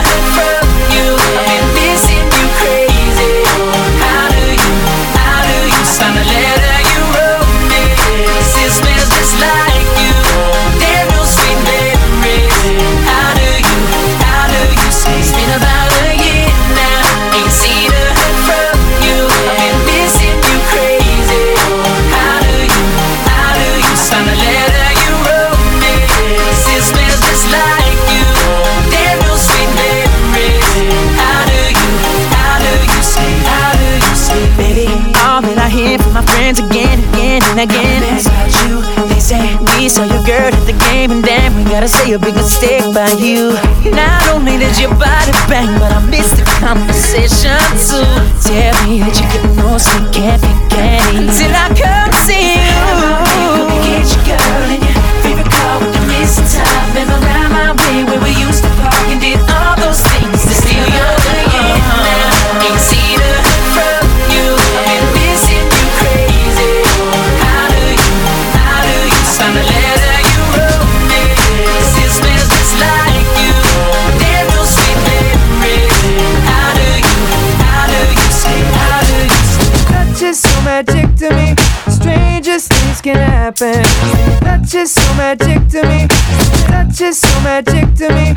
and 37.58 37.72
again 37.72 38.04
is 38.18 38.28
about 38.28 38.52
you. 38.68 38.84
They 39.08 39.20
say 39.20 39.56
we 39.80 39.88
saw 39.88 40.04
your 40.04 40.24
girl 40.28 40.52
at 40.52 40.66
the 40.68 40.76
game, 40.92 41.12
and 41.12 41.24
damn, 41.24 41.56
we 41.56 41.64
gotta 41.64 41.88
say 41.88 42.12
a 42.12 42.20
big 42.20 42.36
mistake 42.36 42.84
by 42.94 43.12
you. 43.16 43.56
Not 43.96 44.28
only 44.36 44.58
did 44.58 44.76
your 44.78 44.92
body 45.00 45.32
bang, 45.48 45.72
but 45.80 45.92
I 45.92 46.04
missed 46.12 46.36
the 46.36 46.44
conversation 46.60 47.56
too. 47.80 48.04
Tell 48.44 48.76
me 48.84 49.00
that 49.00 49.16
you're 49.16 49.32
getting 49.32 49.56
no 49.56 49.80
sleep, 49.80 50.12
can't 50.12 50.42
be 50.44 50.52
candy 50.68 51.32
until 51.32 51.56
I 51.56 51.72
come 51.72 52.12
see 52.28 52.60
you. 52.60 52.76
And 53.72 53.80
get 53.88 54.04
your 54.04 54.36
girl 54.36 54.68
in 54.76 54.82
your 54.84 55.00
favorite 55.24 55.52
car 55.56 55.80
with 55.80 55.96
the 55.96 56.04
missing 56.12 56.50
top. 56.52 56.84
Been 56.92 57.08
around 57.08 57.52
my 57.56 57.72
way 57.72 58.04
where 58.04 58.20
we 58.20 58.36
used 58.36 58.68
to 58.68 58.75
happen. 83.56 83.84
Touch 84.42 84.76
is 84.76 84.92
so 84.92 85.14
magic 85.16 85.68
to 85.70 85.84
me. 85.88 86.08
Touch 86.68 87.02
is 87.02 87.20
so 87.20 87.40
magic 87.42 87.94
to 87.96 88.10
me. 88.14 88.34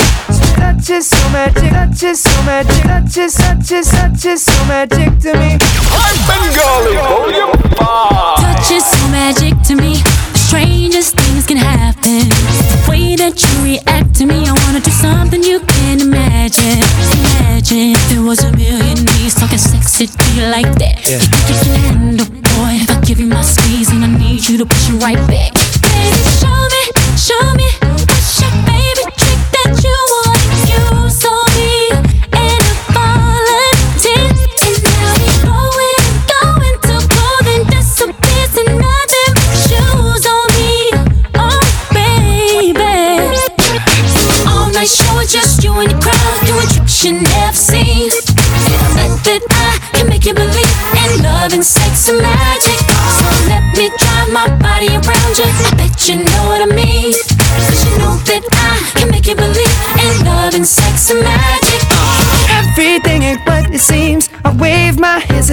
Touch 0.55 0.91
is 0.91 1.09
so 1.09 1.29
magic. 1.31 1.71
Touch 1.71 2.03
is 2.03 2.21
so 2.21 2.43
magic. 2.43 2.83
Touch 2.83 3.16
is, 3.16 3.35
touch 3.35 3.73
is, 3.73 3.91
touch 3.91 4.25
is 4.25 4.43
so 4.43 4.64
magic 4.66 5.19
to 5.21 5.33
me. 5.35 5.59
I'm 5.91 6.19
Bengali 6.27 6.97
Volume 6.97 7.53
5. 7.77 8.39
Touch 8.39 8.71
is 8.71 8.85
so 8.85 9.09
magic 9.09 9.61
to 9.69 9.75
me. 9.75 9.95
The 10.33 10.39
strangest 10.39 11.16
things 11.16 11.47
can 11.47 11.57
happen. 11.57 12.29
The 12.29 12.87
way 12.89 13.16
that 13.16 13.41
you 13.43 13.64
react 13.64 14.14
to 14.16 14.27
me, 14.27 14.47
I 14.47 14.53
wanna 14.64 14.81
do 14.81 14.91
something 14.91 15.43
you 15.43 15.61
can't 15.61 16.03
imagine. 16.03 16.83
Imagine 17.19 17.93
if 17.95 18.09
there 18.09 18.23
was 18.23 18.43
a 18.45 18.53
million 18.57 19.05
knees 19.05 19.35
talking 19.35 19.59
sexy 19.59 20.07
to 20.07 20.25
you 20.35 20.47
like 20.47 20.73
that. 20.79 21.09
You 21.09 21.19
think 21.19 21.49
you 21.49 21.57
can 21.64 21.77
handle, 21.83 22.27
boy? 22.27 22.97
Give 23.09 23.20
you 23.20 23.26
my 23.26 23.40
squeeze 23.40 23.88
and 23.90 24.04
I 24.04 24.18
need 24.18 24.46
you 24.46 24.59
to 24.59 24.66
push 24.66 24.90
it 24.90 25.02
right 25.02 25.16
back. 25.16 25.54
Baby, 25.80 26.20
show 26.36 26.61
me, 26.68 27.16
show 27.16 27.54
me 27.54 27.68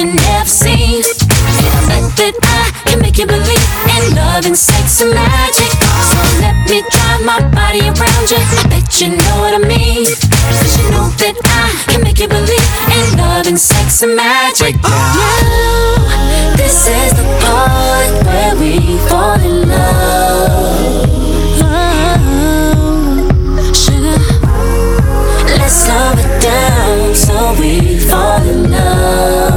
you 0.00 0.06
never 0.14 0.48
seen. 0.48 1.04
It's 1.04 1.28
like 1.92 2.08
that 2.16 2.32
I 2.40 2.72
can 2.88 3.02
make 3.02 3.18
you 3.18 3.26
believe 3.26 3.66
in 3.84 4.16
love 4.16 4.46
and 4.46 4.56
sex 4.56 5.02
and 5.02 5.12
magic. 5.12 5.68
So 6.08 6.16
let 6.40 6.56
me 6.64 6.80
drive 6.88 7.20
my 7.28 7.40
body 7.52 7.84
around 7.84 8.24
you. 8.32 8.40
I 8.40 8.64
bet 8.72 8.88
you 9.00 9.12
know 9.12 9.34
what 9.44 9.52
I 9.52 9.60
mean. 9.60 10.08
Cause 10.08 10.72
you 10.80 10.88
know 10.90 11.12
that 11.20 11.36
I 11.44 11.68
can 11.92 12.00
make 12.02 12.18
you 12.18 12.28
believe 12.28 12.68
in 12.96 13.18
love 13.20 13.46
and 13.46 13.60
sex 13.60 14.00
and 14.02 14.16
magic. 14.16 14.80
Now, 14.80 14.88
oh, 14.88 16.56
this 16.56 16.88
is 16.88 17.12
the 17.12 17.24
part 17.44 18.24
where 18.24 18.56
we 18.56 18.96
fall 19.04 19.36
in 19.36 19.68
love. 19.68 21.04
Oh, 21.60 22.40
sugar. 23.76 24.16
Let's 25.60 25.76
slow 25.84 26.16
it 26.16 26.40
down 26.40 27.12
so 27.14 27.52
we 27.60 27.98
fall 27.98 28.40
in 28.48 28.70
love. 28.70 29.49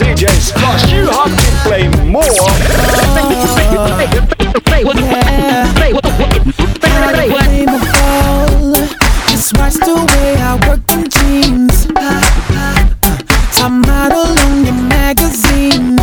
DJs, 0.00 0.54
cause 0.54 0.90
you 0.90 1.04
have 1.10 1.28
to 1.28 1.50
play 1.68 1.86
more. 2.08 2.22
Just 9.28 9.52
watch 9.58 9.74
the 9.74 9.94
way 10.08 10.36
I 10.40 10.56
work 10.66 10.80
in 10.92 11.04
jeans. 11.10 11.86
Top 13.52 13.72
model 13.72 14.32
in 14.48 14.64
your 14.64 14.80
magazine. 14.88 15.98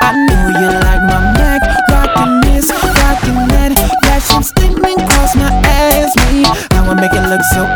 I 0.00 0.12
know 0.26 0.46
you 0.58 0.68
like 0.72 1.02
my 1.04 1.20
Mac, 1.36 1.60
rocking 1.90 2.40
this, 2.40 2.70
rocking 2.70 3.48
that. 3.52 3.76
Fashion 4.04 4.42
statement 4.42 4.98
cross 5.10 5.36
my 5.36 5.50
ass, 5.66 6.16
me. 6.32 6.44
I 6.46 6.94
make 6.94 7.12
it 7.12 7.28
look 7.28 7.42
so. 7.52 7.75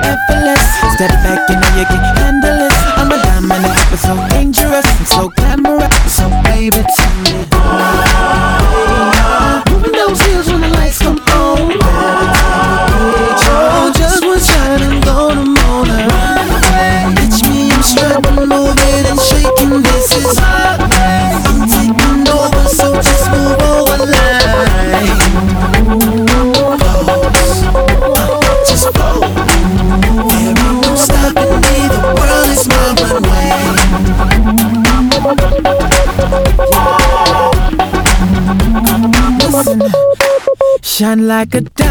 like 41.40 41.54
a 41.54 41.60
dime. 41.62 41.89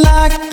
Just 0.00 0.51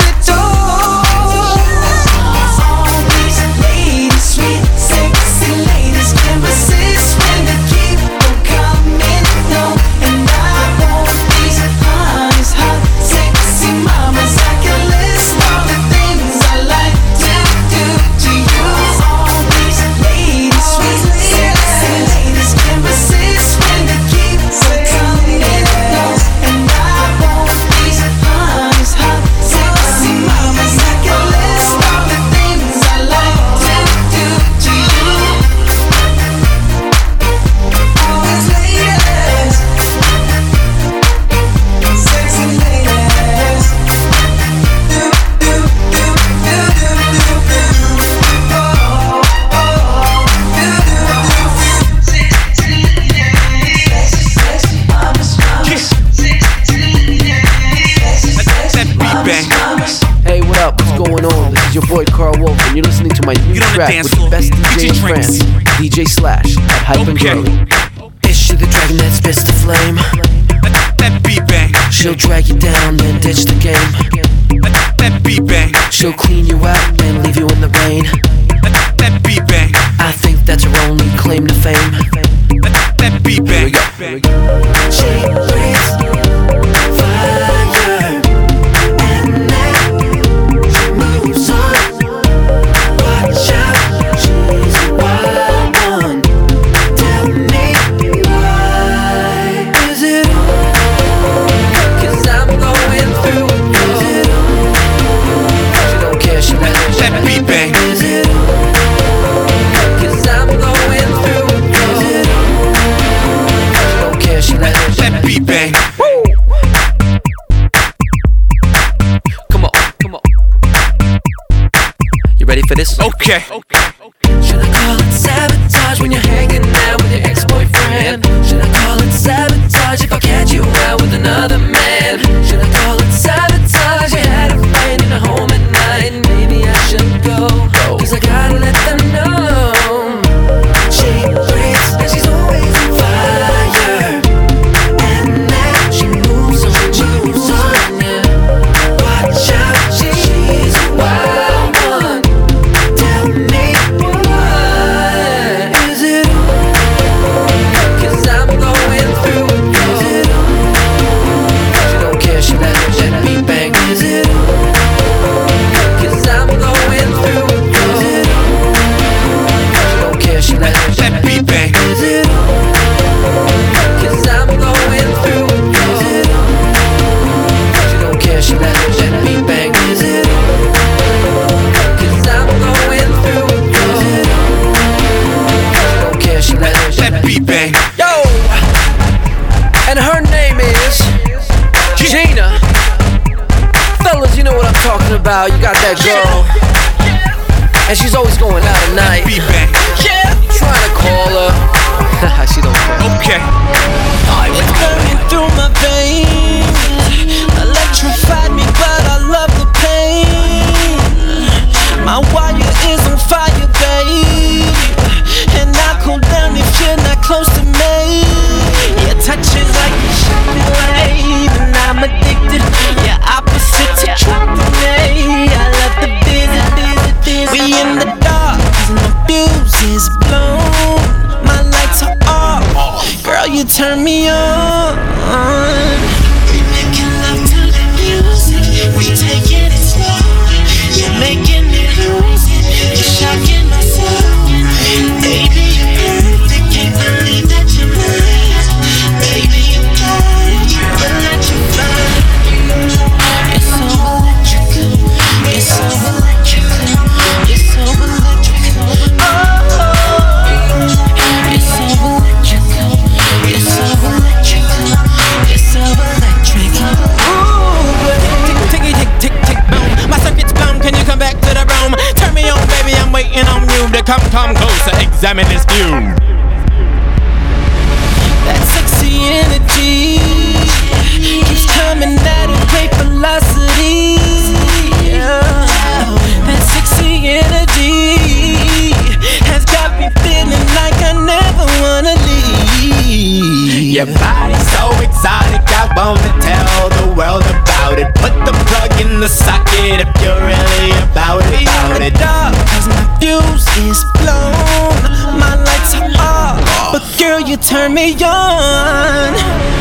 you 307.50 307.58
turn 307.58 307.96
me 307.96 308.14
on. 308.24 309.79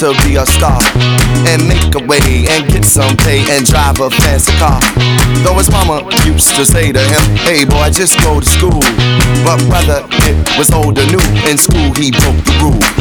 To 0.00 0.16
be 0.24 0.36
a 0.36 0.46
star 0.46 0.80
and 1.44 1.60
make 1.68 1.92
a 1.92 2.00
way 2.08 2.48
and 2.48 2.64
get 2.72 2.86
some 2.86 3.14
pay 3.20 3.44
and 3.52 3.68
drive 3.68 4.00
a 4.00 4.08
fancy 4.08 4.48
car. 4.56 4.80
Though 5.44 5.60
his 5.60 5.68
mama 5.70 6.00
used 6.24 6.56
to 6.56 6.64
say 6.64 6.90
to 6.90 7.00
him, 7.04 7.20
Hey 7.44 7.68
boy, 7.68 7.92
just 7.92 8.16
go 8.24 8.40
to 8.40 8.48
school. 8.48 8.80
But 9.44 9.60
brother, 9.68 10.08
it 10.24 10.40
was 10.56 10.72
old 10.72 10.96
and 10.96 11.12
new. 11.12 11.20
In 11.44 11.60
school, 11.60 11.92
he 12.00 12.08
broke 12.16 12.40
the 12.48 12.56
rules. 12.64 12.96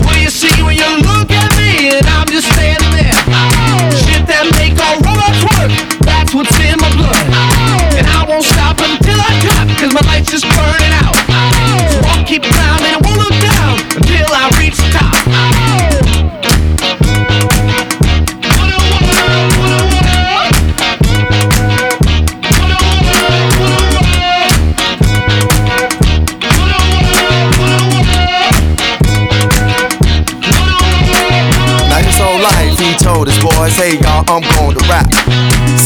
What 0.00 0.16
do 0.16 0.24
you 0.24 0.32
see 0.32 0.56
when 0.64 0.72
you 0.72 0.88
look 1.04 1.28
at 1.28 1.52
me 1.60 2.00
and 2.00 2.06
I'm 2.08 2.24
just 2.32 2.48
standing 2.48 2.92
there? 2.96 3.12
Shit 3.92 4.24
that 4.24 4.48
make 4.56 4.72
all 4.80 5.04
robots 5.04 5.44
work, 5.44 5.68
that's 6.00 6.32
what's 6.32 6.56
in 6.64 6.80
my 6.80 6.88
blood. 6.96 7.28
And 7.92 8.08
I 8.08 8.24
won't 8.24 8.48
stop 8.48 8.80
until 8.80 9.20
I 9.20 9.36
top, 9.44 9.68
cause 9.76 9.92
my 9.92 10.00
life's 10.08 10.32
just 10.32 10.48
burning 10.48 10.96
out. 10.96 11.12
So 11.92 12.00
I'll 12.08 12.24
keep 12.24 12.40
climbing 12.40 12.96
and 12.96 13.04
won't 13.04 13.20
look 13.20 13.36
down 13.36 13.76
until 14.00 14.32
I 14.32 14.48
reach 14.56 14.81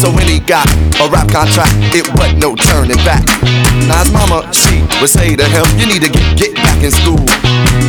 So 0.07 0.15
when 0.15 0.29
he 0.29 0.39
got 0.39 0.71
a 1.03 1.11
rap 1.11 1.27
contract, 1.27 1.75
it 1.91 2.07
wasn't 2.15 2.39
no 2.39 2.55
turning 2.55 3.03
back. 3.03 3.27
Now 3.91 4.07
his 4.07 4.13
mama, 4.15 4.47
she 4.55 4.87
would 5.03 5.11
say 5.11 5.35
to 5.35 5.43
him, 5.43 5.67
you 5.83 5.91
need 5.91 5.99
to 6.07 6.09
get, 6.09 6.39
get 6.39 6.55
back 6.55 6.79
in 6.79 6.95
school. 6.95 7.19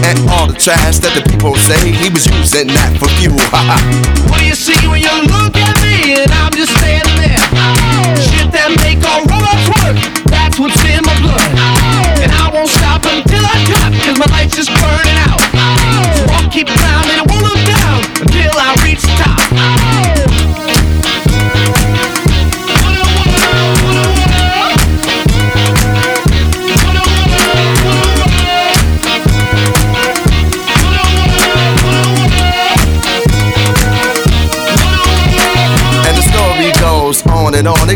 And 0.02 0.18
all 0.34 0.50
the 0.50 0.58
trash 0.58 0.98
that 1.06 1.14
the 1.14 1.22
people 1.30 1.54
say, 1.62 1.78
he 1.78 2.10
was 2.10 2.26
using 2.26 2.74
that 2.74 2.90
for 2.98 3.06
fuel. 3.22 3.38
What 4.34 4.42
do 4.42 4.50
you 4.50 4.58
see 4.58 4.82
when 4.90 5.06
you 5.06 5.14
look 5.30 5.54
at 5.62 5.78
me 5.86 6.18
and 6.18 6.32
I'm 6.42 6.50
just 6.58 6.74
standing 6.82 7.22
there? 7.22 7.38
Shit 8.18 8.50
that 8.50 8.74
make 8.82 8.98
all 9.06 9.22
robots 9.22 9.70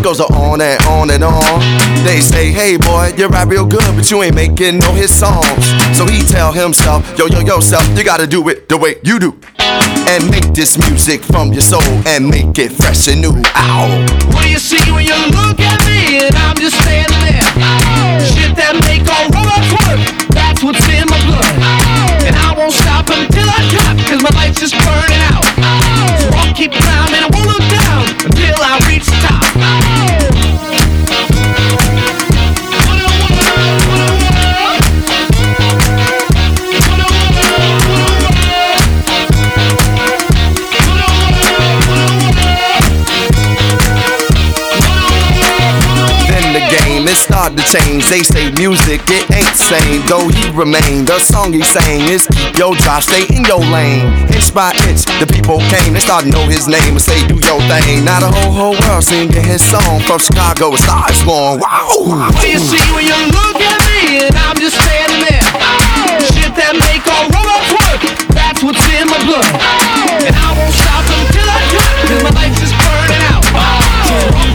it 0.01 0.03
goes 0.03 0.19
on 0.19 0.61
and 0.61 0.81
on 0.85 1.09
and 1.11 1.23
on. 1.23 1.59
They 2.03 2.19
say, 2.21 2.51
hey 2.51 2.77
boy, 2.77 3.13
you 3.15 3.27
rap 3.27 3.47
real 3.47 3.65
good, 3.65 3.95
but 3.95 4.09
you 4.09 4.23
ain't 4.23 4.35
making 4.35 4.79
no 4.79 4.91
hit 4.93 5.09
songs. 5.09 5.65
So 5.95 6.05
he 6.07 6.21
tell 6.23 6.51
himself, 6.51 7.05
yo, 7.17 7.27
yo, 7.27 7.39
yourself, 7.39 7.85
you 7.97 8.03
gotta 8.03 8.25
do 8.25 8.49
it 8.49 8.67
the 8.67 8.77
way 8.77 8.95
you 9.03 9.19
do. 9.19 9.37
And 9.59 10.29
make 10.31 10.53
this 10.53 10.77
music 10.77 11.21
from 11.21 11.53
your 11.53 11.61
soul 11.61 11.83
and 12.07 12.27
make 12.27 12.57
it 12.57 12.71
fresh 12.71 13.07
and 13.07 13.21
new. 13.21 13.33
Ow. 13.55 14.05
What 14.33 14.43
do 14.43 14.49
you 14.49 14.59
see 14.59 14.81
when 14.91 15.05
you 15.05 15.15
look 15.37 15.59
at 15.59 15.79
me 15.85 16.25
and 16.25 16.35
I'm 16.35 16.57
just 16.57 16.81
standing 16.81 17.21
there? 17.21 17.45
Shit 18.25 18.55
that 18.57 18.73
make 18.81 19.05
all 19.05 19.29
robots 19.29 19.69
work, 19.77 20.29
that's 20.29 20.63
what's 20.63 20.87
in 20.89 21.05
my 21.09 21.19
blood 21.29 21.90
won't 22.71 22.83
stop 22.83 23.09
until 23.09 23.47
I 23.49 23.67
drop, 23.69 23.97
cause 24.07 24.23
my 24.23 24.29
light's 24.31 24.59
just 24.59 24.73
burning 24.73 25.21
out. 25.27 25.43
So 26.21 26.29
I'll 26.37 26.53
keep 26.53 26.71
climbing, 26.71 27.21
I 27.21 27.29
won't 27.33 27.47
look 27.47 27.65
down 27.69 28.03
until 28.25 28.55
I 28.61 28.79
reach 28.87 29.05
the 29.05 29.19
top. 29.27 30.60
Start 47.41 47.57
to 47.57 47.65
change. 47.65 48.05
They 48.05 48.21
say 48.21 48.51
music, 48.53 49.01
it 49.09 49.25
ain't 49.33 49.49
the 49.49 49.65
same. 49.73 50.05
Though 50.05 50.29
he 50.29 50.45
remained, 50.53 51.09
the 51.09 51.17
song 51.17 51.53
he 51.53 51.63
sang 51.63 52.05
is 52.05 52.27
keep 52.27 52.53
your 52.57 52.75
job, 52.75 53.01
stay 53.01 53.25
in 53.33 53.41
your 53.45 53.65
lane. 53.73 54.05
Inch 54.29 54.53
by 54.53 54.69
inch, 54.85 55.09
the 55.17 55.25
people 55.25 55.57
came, 55.73 55.93
they 55.93 56.05
started 56.05 56.29
to 56.29 56.37
know 56.37 56.45
his 56.45 56.67
name 56.67 56.93
and 56.93 57.01
say, 57.01 57.17
do 57.25 57.41
your 57.41 57.57
thing. 57.65 58.05
Now 58.05 58.21
the 58.21 58.29
whole, 58.29 58.53
whole 58.53 58.77
world 58.77 59.03
singing 59.03 59.41
his 59.41 59.63
song 59.65 60.01
from 60.05 60.19
Chicago, 60.19 60.69
It's 60.73 60.85
stars 60.85 61.23
going, 61.25 61.57
wow. 61.57 62.29
What 62.29 62.45
you 62.45 62.61
see 62.61 62.83
when 62.93 63.09
you 63.09 63.17
look 63.33 63.57
at 63.57 63.79
me 63.89 64.21
and 64.21 64.35
I'm 64.37 64.57
just 64.61 64.77
standing 64.77 65.25
there? 65.25 65.45
Shit 66.29 66.53
that 66.61 66.77
make 66.77 67.01
all 67.09 67.25
robots 67.25 67.73
work, 67.73 68.01
that's 68.37 68.61
what's 68.61 68.85
in 68.93 69.09
my 69.09 69.17
blood. 69.25 69.49
And 70.29 70.35
I 70.37 70.47
won't 70.53 70.75
stop 70.77 71.05
until 71.09 71.47
I 71.49 71.57
drop, 71.73 71.93
cause 72.05 72.21
my 72.21 72.33
life's 72.37 72.59
just 72.61 72.75
burning 72.77 73.23
out. 73.33 74.50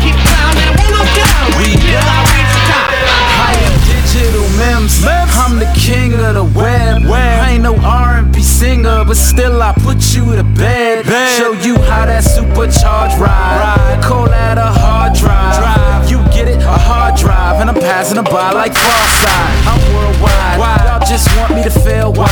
Singer, 8.66 9.04
but 9.06 9.16
still 9.16 9.62
I 9.62 9.72
put 9.72 9.98
you 10.14 10.24
to 10.34 10.42
bed. 10.42 11.06
Show 11.38 11.52
you 11.66 11.74
how 11.88 12.06
that 12.06 12.24
supercharged 12.24 13.18
ride. 13.18 14.00
Call 14.02 14.26
that 14.26 14.58
a 14.58 14.70
hard 14.82 15.14
drive. 15.14 15.54
drive. 15.60 16.10
You 16.10 16.18
get 16.34 16.48
it, 16.48 16.60
a 16.62 16.78
hard 16.88 17.14
drive, 17.16 17.60
and 17.60 17.70
I'm 17.70 17.80
passing 17.88 18.18
it 18.18 18.24
by 18.24 18.50
like 18.52 18.72
Farside. 18.72 19.54
I'm 19.70 19.80
worldwide. 19.94 20.58
Y'all 20.86 21.06
just 21.12 21.28
want 21.38 21.54
me 21.54 21.62
to 21.62 21.70
fail. 21.70 22.12
Why? 22.12 22.26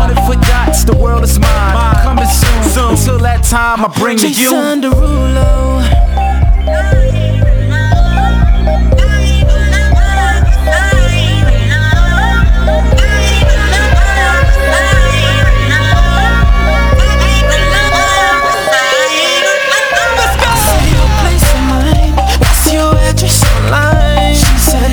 Hundred 0.00 0.20
foot 0.26 0.40
yachts, 0.46 0.84
the 0.84 0.96
world 0.96 1.24
is 1.24 1.38
mine. 1.38 1.96
Coming 2.06 2.30
soon. 2.40 2.50
Until 2.92 3.18
that 3.18 3.42
time, 3.42 3.84
I 3.84 3.88
bring 3.98 4.18
to 4.18 4.28
you. 4.28 4.50
Jason 4.50 4.82
Derulo. 4.82 5.62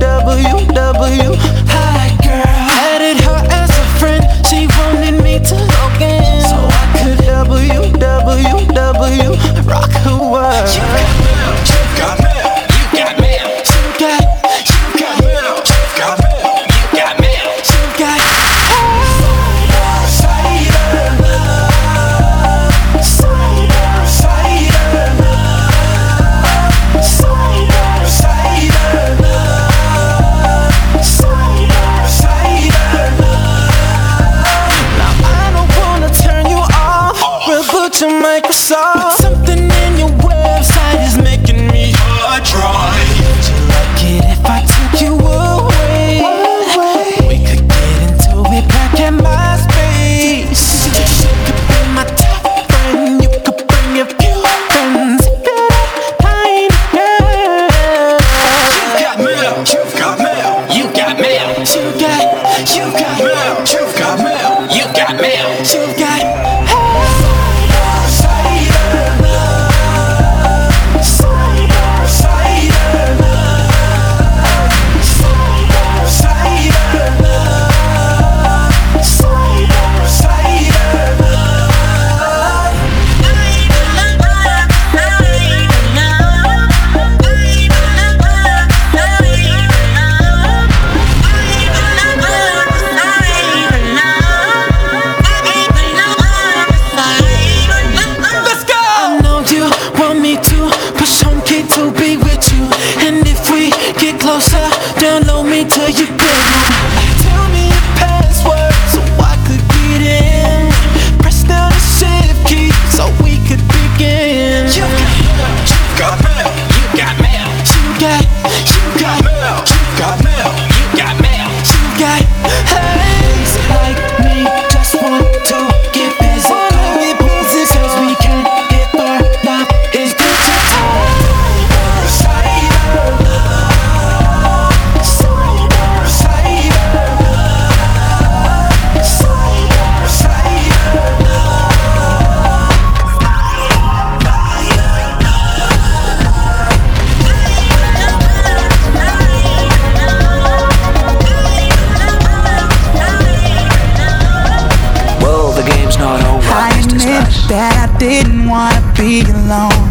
Admit 157.00 157.32
that 157.48 157.74
I 157.80 157.88
didn't 157.98 158.48
wanna 158.48 158.84
be 159.00 159.24
alone. 159.24 159.88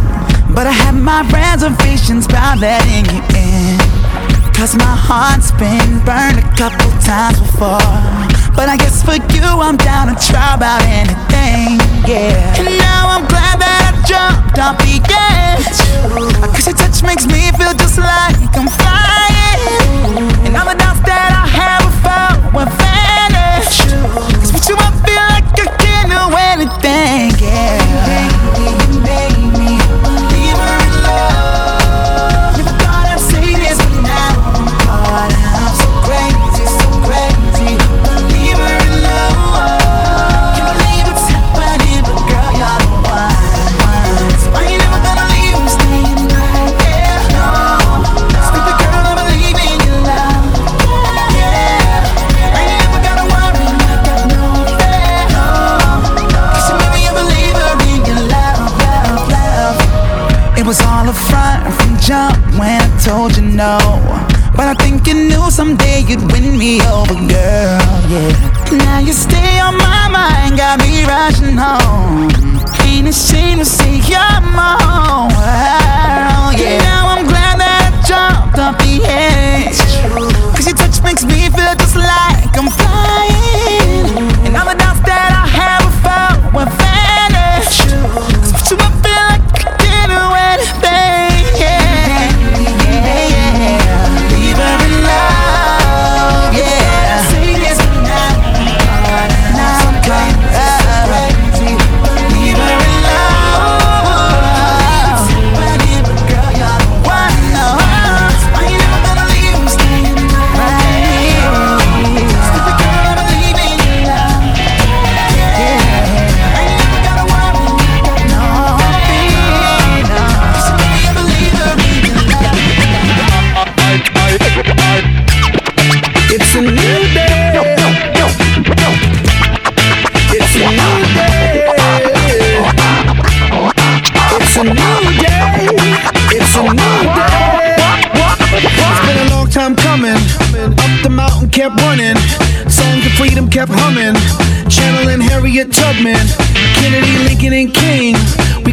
But 0.52 0.66
I 0.66 0.72
had 0.72 0.92
my 0.92 1.24
reservations 1.32 2.26
about 2.26 2.58
letting 2.58 3.08
you 3.08 3.20
in. 3.32 3.80
Cause 4.52 4.74
my 4.76 4.92
heart's 4.92 5.52
been 5.56 6.02
burned 6.04 6.36
a 6.36 6.46
couple 6.52 6.90
times 7.00 7.40
before. 7.40 7.80
But 8.52 8.68
I 8.68 8.76
guess 8.76 9.00
for 9.00 9.16
you, 9.32 9.46
I'm 9.46 9.76
down 9.78 10.12
to 10.12 10.16
try 10.18 10.52
about 10.58 10.82
anything, 10.84 11.78
yeah. 12.04 12.60
And 12.60 12.76
now 12.76 13.14
I'm 13.14 13.24
glad 13.30 13.56
that 13.62 13.80
I 13.88 13.92
jumped 14.04 14.58
off 14.58 14.76
the 14.82 14.98
edge. 14.98 15.80
Cause 16.52 16.66
your 16.66 16.76
touch 16.76 17.00
makes 17.06 17.24
me 17.24 17.48
feel 17.56 17.72
just 17.72 17.96
like 17.96 18.52
I'm 18.52 18.68
flying. 18.68 20.28
And 20.44 20.52
all 20.58 20.66
the 20.66 20.76
doubts 20.76 21.00
that 21.06 21.30
I 21.32 21.46
had 21.46 21.80
before 21.86 22.36
will 22.52 22.68
vanish. 22.76 23.86
Cause 24.42 24.52
with 24.52 24.68
you, 24.68 24.76
I 24.76 25.07
do 26.76 26.88
anything, 26.88 27.48
yeah. 27.48 28.27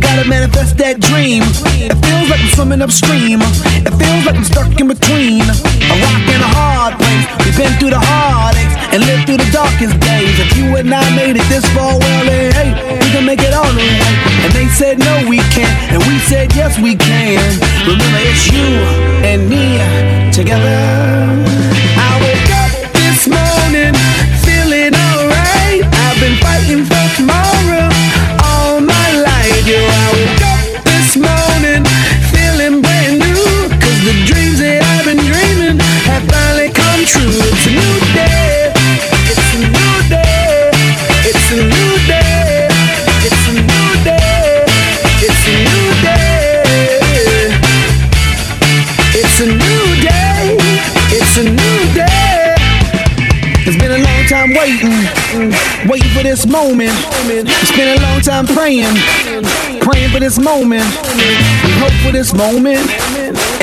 gotta 0.06 0.30
manifest 0.30 0.78
that 0.78 1.02
dream. 1.02 1.42
It 1.82 1.98
feels 2.06 2.28
like 2.30 2.42
I'm 2.42 2.54
swimming 2.54 2.82
upstream. 2.86 3.42
It 3.82 3.94
feels 3.98 4.24
like 4.26 4.38
I'm 4.38 4.46
stuck 4.46 4.70
in 4.78 4.88
between. 4.88 5.42
A 5.42 5.96
rock 5.98 6.26
and 6.30 6.42
a 6.46 6.52
hard 6.54 6.94
place. 7.02 7.26
We've 7.42 7.58
been 7.58 7.74
through 7.82 7.98
the 7.98 8.04
heartaches 8.04 8.74
and 8.94 9.02
lived 9.02 9.26
through 9.26 9.42
the 9.42 9.50
darkest 9.50 9.98
days. 10.06 10.38
If 10.38 10.54
you 10.54 10.78
and 10.78 10.94
I 10.94 11.02
made 11.18 11.36
it 11.42 11.48
this 11.50 11.66
far, 11.74 11.98
well 11.98 12.24
then 12.30 12.54
hey, 12.54 12.72
we 13.02 13.08
can 13.10 13.26
make 13.26 13.42
it 13.42 13.54
all 13.54 13.66
the 13.66 13.82
way. 13.82 14.14
And 14.46 14.54
they 14.54 14.70
said 14.70 15.02
no, 15.02 15.26
we 15.26 15.42
can't, 15.58 15.74
and 15.90 16.00
we 16.06 16.22
said 16.30 16.54
yes, 16.54 16.78
we 16.78 16.94
can. 16.94 17.42
Remember, 17.90 18.22
it's 18.30 18.46
you 18.54 18.70
and 19.26 19.50
me 19.50 19.82
together. 20.30 20.78
I 21.98 22.10
wake 22.22 22.50
up 22.62 22.72
this 22.94 23.26
morning 23.26 23.98
feeling 24.46 24.94
alright. 24.94 25.82
I've 25.82 26.20
been 26.22 26.38
fighting 26.38 26.86
for 26.86 27.06
tomorrow 27.18 27.45
you 29.68 30.05
this 56.36 56.52
moment. 56.52 56.92
It's 57.32 57.72
been 57.72 57.96
a 57.96 58.02
long 58.04 58.20
time 58.20 58.46
praying, 58.46 58.92
praying 59.80 60.12
for 60.12 60.20
this 60.20 60.38
moment. 60.38 60.84
We 61.64 61.72
hope 61.80 61.96
for 62.04 62.12
this 62.12 62.34
moment. 62.34 62.84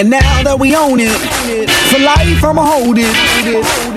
And 0.01 0.09
now 0.09 0.41
that 0.41 0.57
we 0.57 0.75
own 0.75 0.97
it, 0.97 1.13
for 1.93 2.01
life 2.01 2.41
I'ma 2.41 2.65
hold 2.65 2.97
it. 2.97 3.13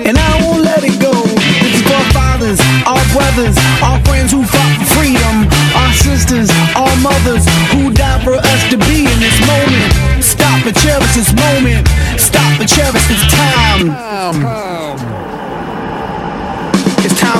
And 0.04 0.12
I 0.12 0.32
won't 0.44 0.60
let 0.60 0.84
it 0.84 1.00
go. 1.00 1.16
This 1.64 1.80
is 1.80 1.82
for 1.88 2.04
fathers, 2.12 2.60
our 2.84 3.00
brothers, 3.16 3.56
our 3.80 3.96
friends 4.04 4.36
who 4.36 4.44
fought 4.44 4.72
for 4.84 5.00
freedom, 5.00 5.48
our 5.72 5.92
sisters, 5.96 6.52
our 6.76 6.92
mothers 7.00 7.48
who 7.72 7.88
died 7.96 8.20
for 8.28 8.36
us 8.36 8.60
to 8.68 8.76
be 8.76 9.08
in 9.08 9.18
this 9.24 9.40
moment. 9.48 10.20
Stop 10.20 10.68
and 10.68 10.76
cherish 10.76 11.16
this 11.16 11.32
moment. 11.32 11.88
Stop 12.20 12.60
and 12.60 12.68
cherish 12.68 13.08
this 13.08 13.24
time 13.32 15.24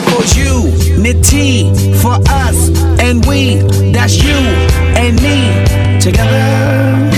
for 0.02 0.23
you, 0.39 0.70
Niti 0.98 1.73
for 1.97 2.18
us, 2.28 2.68
and 3.01 3.24
we, 3.27 3.56
that's 3.93 4.23
you 4.23 4.36
and 4.97 5.20
me 5.23 6.01
together. 6.01 7.10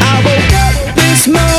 I 0.00 0.22
woke 0.24 0.54
up 0.54 0.96
this 0.96 1.26
morning. 1.26 1.55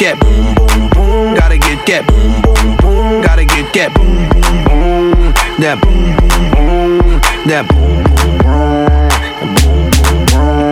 that 0.00 0.18
boom 0.20 0.54
boom 0.54 0.88
boom. 0.90 1.34
Gotta 1.34 1.58
get 1.58 1.86
that 1.86 2.06
boom 2.06 2.42
boom 2.42 2.76
boom. 2.76 3.22
Gotta 3.22 3.44
get 3.44 3.72
that 3.74 3.94
boom 3.94 4.28
boom 4.30 4.64
boom. 4.64 5.32
That 5.60 5.80
boom 5.80 6.16
boom 6.16 6.44
boom. 6.54 7.20
That 7.46 7.64
boom 7.68 8.02
boom 8.04 8.38
boom. 8.44 8.76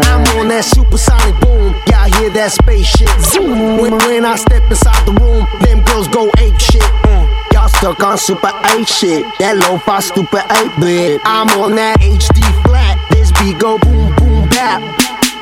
I'm 0.05 0.23
on 0.39 0.49
that 0.49 0.65
supersonic 0.65 1.41
boom. 1.41 1.75
Y'all 1.89 2.11
hear 2.19 2.31
that 2.31 2.53
spaceship 2.53 3.09
zoom? 3.21 3.79
When, 3.79 3.97
when 3.99 4.25
I 4.25 4.37
step 4.37 4.63
inside 4.71 5.07
the 5.07 5.13
room, 5.13 5.47
them 5.61 5.83
girls 5.85 6.09
go 6.09 6.31
ape 6.39 6.59
shit. 6.59 6.83
Mm 6.83 7.25
y'all 7.65 7.69
stuck 7.69 8.03
on 8.03 8.19
super 8.19 8.53
8 8.77 8.87
shit. 8.89 9.25
That 9.39 9.57
low 9.57 9.79
fi 9.79 10.01
stupid 10.01 10.45
8 10.51 10.81
bit. 10.81 11.21
I'm 11.25 11.49
on 11.61 11.75
that 11.77 12.01
HD 12.01 12.43
flat. 12.65 12.99
This 13.11 13.33
beat 13.41 13.59
go 13.59 13.79
boom 13.79 14.15
boom 14.17 14.49
bap. 14.49 14.83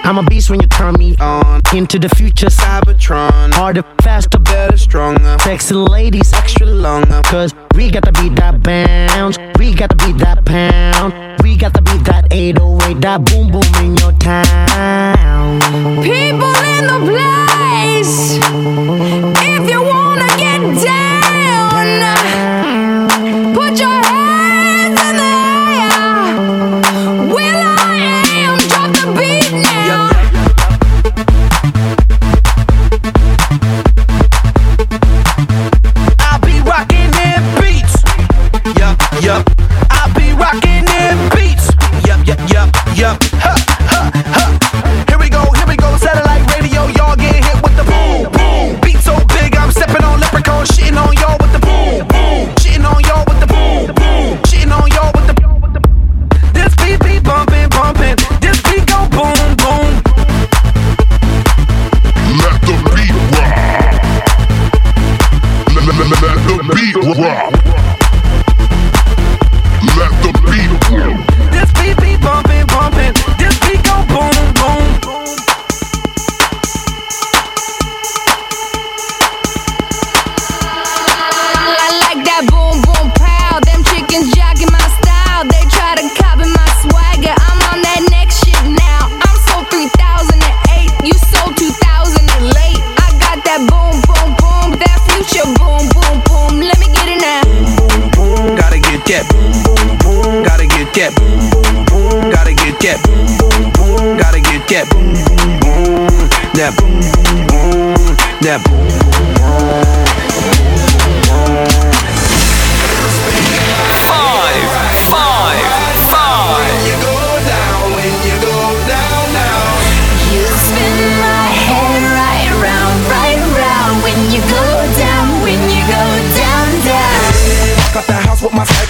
I'm 0.04 0.18
a 0.18 0.22
beast 0.24 0.50
when 0.50 0.60
you 0.60 0.66
turn 0.66 0.94
me 0.94 1.16
on. 1.18 1.62
Into 1.74 1.98
the 1.98 2.08
future, 2.08 2.46
Cybertron. 2.46 3.54
Harder, 3.54 3.84
faster, 4.02 4.38
better, 4.38 4.76
stronger. 4.76 5.36
Sexy 5.40 5.74
ladies, 5.74 6.32
extra 6.32 6.66
longer. 6.66 7.22
Cause 7.24 7.54
we 7.76 7.90
gotta 7.90 8.12
beat 8.12 8.34
that 8.36 8.62
bounce. 8.62 9.38
We 9.58 9.72
gotta 9.72 9.96
beat 9.96 10.18
that 10.18 10.44
pound. 10.44 11.40
We 11.42 11.56
gotta 11.56 11.82
beat 11.82 12.04
that 12.04 12.32
808, 12.32 13.00
that 13.00 13.24
boom 13.24 13.52
boom 13.52 13.62
in 13.84 13.96
your 13.96 14.12
town. 14.18 15.60
People 16.02 16.54
in 16.74 16.86
the 16.90 16.98
place. 17.06 18.38
If 19.46 19.70
you 19.70 19.82
want. 19.82 20.01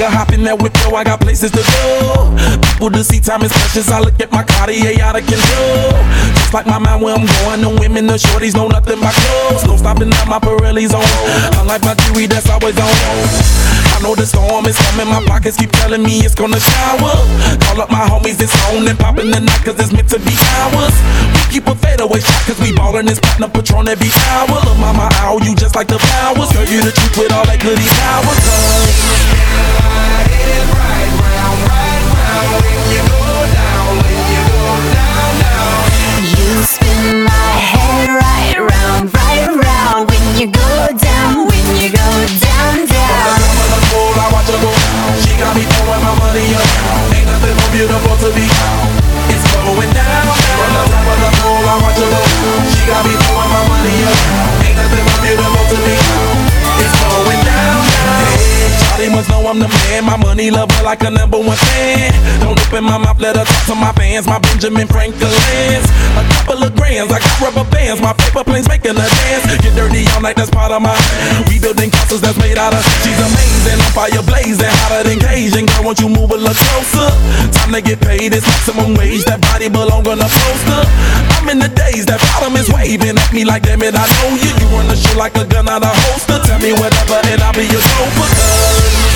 My 0.03 0.11
hop 0.11 0.35
in 0.35 0.43
that 0.43 0.59
whip, 0.59 0.75
yo, 0.83 0.99
I 0.99 1.07
got 1.07 1.23
places 1.23 1.55
to 1.55 1.63
go. 1.63 2.27
People 2.75 2.91
to 2.91 3.07
see, 3.07 3.23
time 3.23 3.47
is 3.47 3.55
precious. 3.55 3.87
I 3.87 4.03
look 4.03 4.19
at 4.19 4.35
my 4.35 4.43
Cartier 4.43 4.99
out 4.99 5.15
of 5.15 5.23
control. 5.23 5.95
Just 6.35 6.51
like 6.51 6.67
my 6.67 6.83
mind 6.83 7.07
where 7.07 7.15
I'm 7.15 7.23
going, 7.23 7.63
the 7.63 7.71
women, 7.71 8.11
the 8.11 8.19
shorties 8.19 8.59
know 8.59 8.67
nothing 8.67 8.99
but 8.99 9.15
clothes. 9.15 9.63
No 9.63 9.79
stopping 9.79 10.11
at 10.11 10.27
my 10.27 10.43
Pirelli's 10.43 10.91
on. 10.91 11.07
Unlike 11.63 11.87
my 11.87 11.95
jewelry, 11.95 12.27
that's 12.27 12.51
always 12.51 12.75
on. 12.83 12.91
I 13.95 14.03
know 14.03 14.19
the 14.19 14.27
storm 14.27 14.67
is 14.67 14.75
coming, 14.91 15.07
my 15.07 15.23
pockets 15.23 15.55
keep 15.55 15.71
telling 15.71 16.03
me 16.03 16.27
it's 16.27 16.35
gonna 16.35 16.59
shower. 16.59 17.15
Call 17.71 17.79
up 17.79 17.91
my 17.95 18.03
homies, 18.03 18.43
it's 18.43 18.59
on 18.75 18.83
and 18.83 18.99
popping 18.99 19.31
the 19.31 19.39
night, 19.39 19.63
cause 19.63 19.79
it's 19.79 19.95
meant 19.95 20.11
to 20.11 20.19
be 20.19 20.35
ours. 20.67 20.97
We 21.31 21.63
keep 21.63 21.71
a 21.71 21.79
fadeaway 21.79 22.19
shot, 22.19 22.43
cause 22.51 22.59
we 22.59 22.75
ballin' 22.75 23.07
this 23.07 23.23
platinum 23.23 23.55
patron 23.55 23.87
every 23.87 24.11
hour. 24.35 24.59
Look, 24.67 24.79
mama, 24.83 25.07
ow, 25.23 25.39
you 25.47 25.55
just 25.55 25.79
like 25.79 25.87
the 25.87 26.03
flowers. 26.03 26.51
Girl, 26.51 26.67
you 26.67 26.83
the 26.83 26.91
truth 26.91 27.23
with 27.23 27.31
all 27.31 27.47
that 27.47 27.63
goody 27.63 27.87
power. 28.03 28.35
Cause 28.43 29.92
You 36.23 36.63
spin 36.65 37.25
my 37.25 37.53
head 37.71 38.09
right 38.13 38.59
round, 38.59 39.13
right 39.15 39.49
round 39.49 40.11
when 40.11 40.25
you 40.39 40.47
go 40.53 40.73
down, 40.97 41.47
when 41.49 41.67
you 41.81 41.89
go 41.91 42.09
down, 42.41 42.87
down. 42.87 43.41
I 43.93 44.29
watch 44.33 44.49
her 44.53 44.61
go. 44.61 44.71
She 45.25 45.33
got 45.41 45.57
me 45.57 45.65
throwing 45.65 46.03
my 46.05 46.13
money 46.21 46.55
up. 46.55 46.69
Ain't 47.17 47.27
nothing 47.27 47.57
more 47.57 47.71
beautiful 47.73 48.17
to 48.23 48.29
be. 48.37 48.47
It's 49.33 49.45
going 49.53 49.93
down. 49.93 50.27
From 50.29 50.71
the 50.77 50.85
top 50.93 51.07
of 51.09 51.19
the 51.21 51.31
pole, 51.41 51.65
I 51.65 51.75
watch 51.81 51.99
her 51.99 52.09
go. 52.13 52.21
She 52.73 52.81
got 52.87 53.03
me 53.09 53.12
Charlie 59.23 59.43
know 59.43 59.51
I'm 59.51 59.59
the 59.59 59.69
man. 59.69 60.05
My 60.05 60.17
money 60.17 60.51
lover 60.51 60.83
like 60.83 61.03
a 61.03 61.11
number 61.11 61.39
one 61.39 61.57
fan. 61.57 62.13
Don't 62.41 62.59
open 62.59 62.85
my 62.85 62.99
mouth, 62.99 63.21
let 63.21 63.37
her 63.37 63.45
talk 63.45 63.65
to 63.67 63.75
my 63.75 63.93
fans. 63.93 64.27
My 64.27 64.39
Benjamin 64.39 64.87
Franklin's. 64.87 65.87
A 66.17 66.23
couple 66.35 66.63
of 66.63 66.75
grands, 66.75 67.13
I 67.13 67.19
got 67.19 67.41
rubber 67.41 67.69
bands. 67.71 68.01
My 68.01 68.13
paper 68.13 68.45
planes 68.45 68.69
making 68.69 68.97
a 68.97 69.07
dance. 69.07 69.45
Get 69.63 69.75
dirty 69.75 70.07
all 70.15 70.21
night, 70.21 70.37
that's 70.37 70.51
part 70.51 70.73
of 70.73 70.83
my. 70.83 70.95
We 71.49 71.59
building 71.59 71.91
castles 71.91 72.21
that's 72.21 72.39
made 72.39 72.59
out 72.59 72.75
of. 72.75 72.83
She's 73.03 73.19
amazing, 73.19 73.81
on 73.81 73.93
fire 73.93 74.23
blazing, 74.23 74.73
hotter 74.87 75.09
than 75.09 75.19
Cajun. 75.21 75.67
Girl, 75.67 75.85
won't 75.85 76.01
you 76.01 76.09
move 76.09 76.31
a 76.31 76.39
little 76.39 76.55
closer? 76.55 77.09
Time 77.53 77.73
to 77.73 77.81
get 77.81 78.01
paid, 78.01 78.33
it's 78.33 78.47
maximum 78.47 78.95
wage. 78.95 79.25
That 79.25 79.41
body 79.41 79.69
belong 79.69 80.07
on 80.07 80.21
a 80.21 80.29
poster. 80.29 80.83
I'm 81.39 81.49
in 81.49 81.59
the 81.59 81.69
days, 81.69 82.07
that 82.07 82.21
bottom 82.33 82.57
is 82.57 82.69
waving 82.71 83.19
at 83.19 83.33
me 83.33 83.45
like, 83.45 83.63
damn 83.63 83.83
it, 83.83 83.95
I 83.95 84.05
know 84.07 84.35
you. 84.37 84.51
You 84.63 84.67
run 84.75 84.87
the 84.89 84.97
show 84.97 85.17
like 85.19 85.37
a 85.37 85.45
gun 85.45 85.69
out 85.69 85.83
of 85.83 85.95
holster. 85.95 86.39
Tell 86.47 86.59
me 86.61 86.73
whatever, 86.73 87.19
and 87.29 87.41
I'll 87.43 87.53
be 87.53 87.67
your 87.67 87.83
chauffeur. 87.83 89.12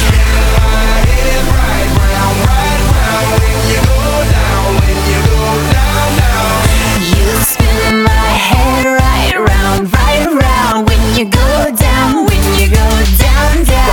You 7.16 7.26
spin 7.42 8.02
my 8.02 8.28
head 8.48 8.84
right 8.86 9.36
round, 9.36 9.92
right 9.92 10.26
round 10.30 10.88
when 10.88 11.00
you 11.18 11.24
go 11.26 11.50
down, 11.74 12.26
when 12.26 12.42
you 12.58 12.66
go 12.70 12.88
down, 13.18 13.64
yeah. 13.66 13.86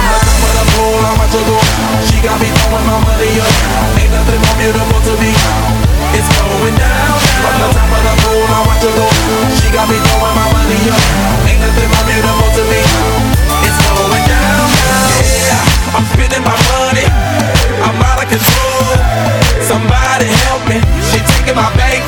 She 2.08 2.18
got 2.22 2.38
me 2.40 2.50
knowing 2.54 2.86
my 2.86 2.98
money. 3.02 3.42
Ain't 3.98 4.12
nothing 4.14 4.40
more 4.44 4.58
beautiful 4.62 5.00
to 5.02 5.14
me 5.18 5.32
now. 5.34 5.94
It's 6.14 6.30
going 6.30 6.76
down. 6.78 7.18
pole, 8.22 8.46
I 8.46 8.60
watch 8.70 8.86
her 8.86 8.94
go. 8.94 9.08
She 9.58 9.68
got 9.74 9.90
me 9.90 9.98
throwing 9.98 10.36
my 10.38 10.46
money 10.54 10.78
up. 10.94 11.02
Ain't 11.50 11.60
nothing 11.60 11.90
more 11.90 12.06
beautiful 12.06 12.53
my 16.44 16.56
money. 16.72 17.04
I'm 17.84 18.00
out 18.00 18.24
of 18.24 18.30
control. 18.32 18.96
Somebody 19.68 20.32
help 20.48 20.64
me. 20.72 20.80
She 21.12 21.20
taking 21.36 21.56
my 21.60 21.68
bank. 21.76 22.04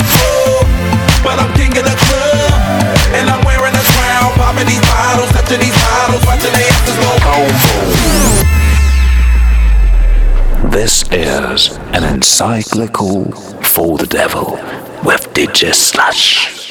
But 1.19 1.39
I'm 1.41 1.51
king 1.59 1.75
of 1.75 1.83
the 1.83 1.95
club. 2.07 2.53
And 3.17 3.27
I'm 3.27 3.43
wearing 3.43 3.75
a 3.75 3.83
crown. 3.91 4.31
Popping 4.39 4.67
these 4.67 4.81
bottles, 4.87 5.29
touching 5.35 5.59
these 5.59 5.75
bottles, 5.75 6.23
watching 6.25 6.53
the 6.55 6.63
asses 6.63 6.97
go. 7.03 7.11
This 10.69 11.03
is 11.11 11.77
an 11.93 12.03
encyclical 12.03 13.31
for 13.61 13.97
the 13.97 14.07
devil 14.07 14.59
with 15.03 15.33
DJ 15.33 15.73
Slash. 15.73 16.64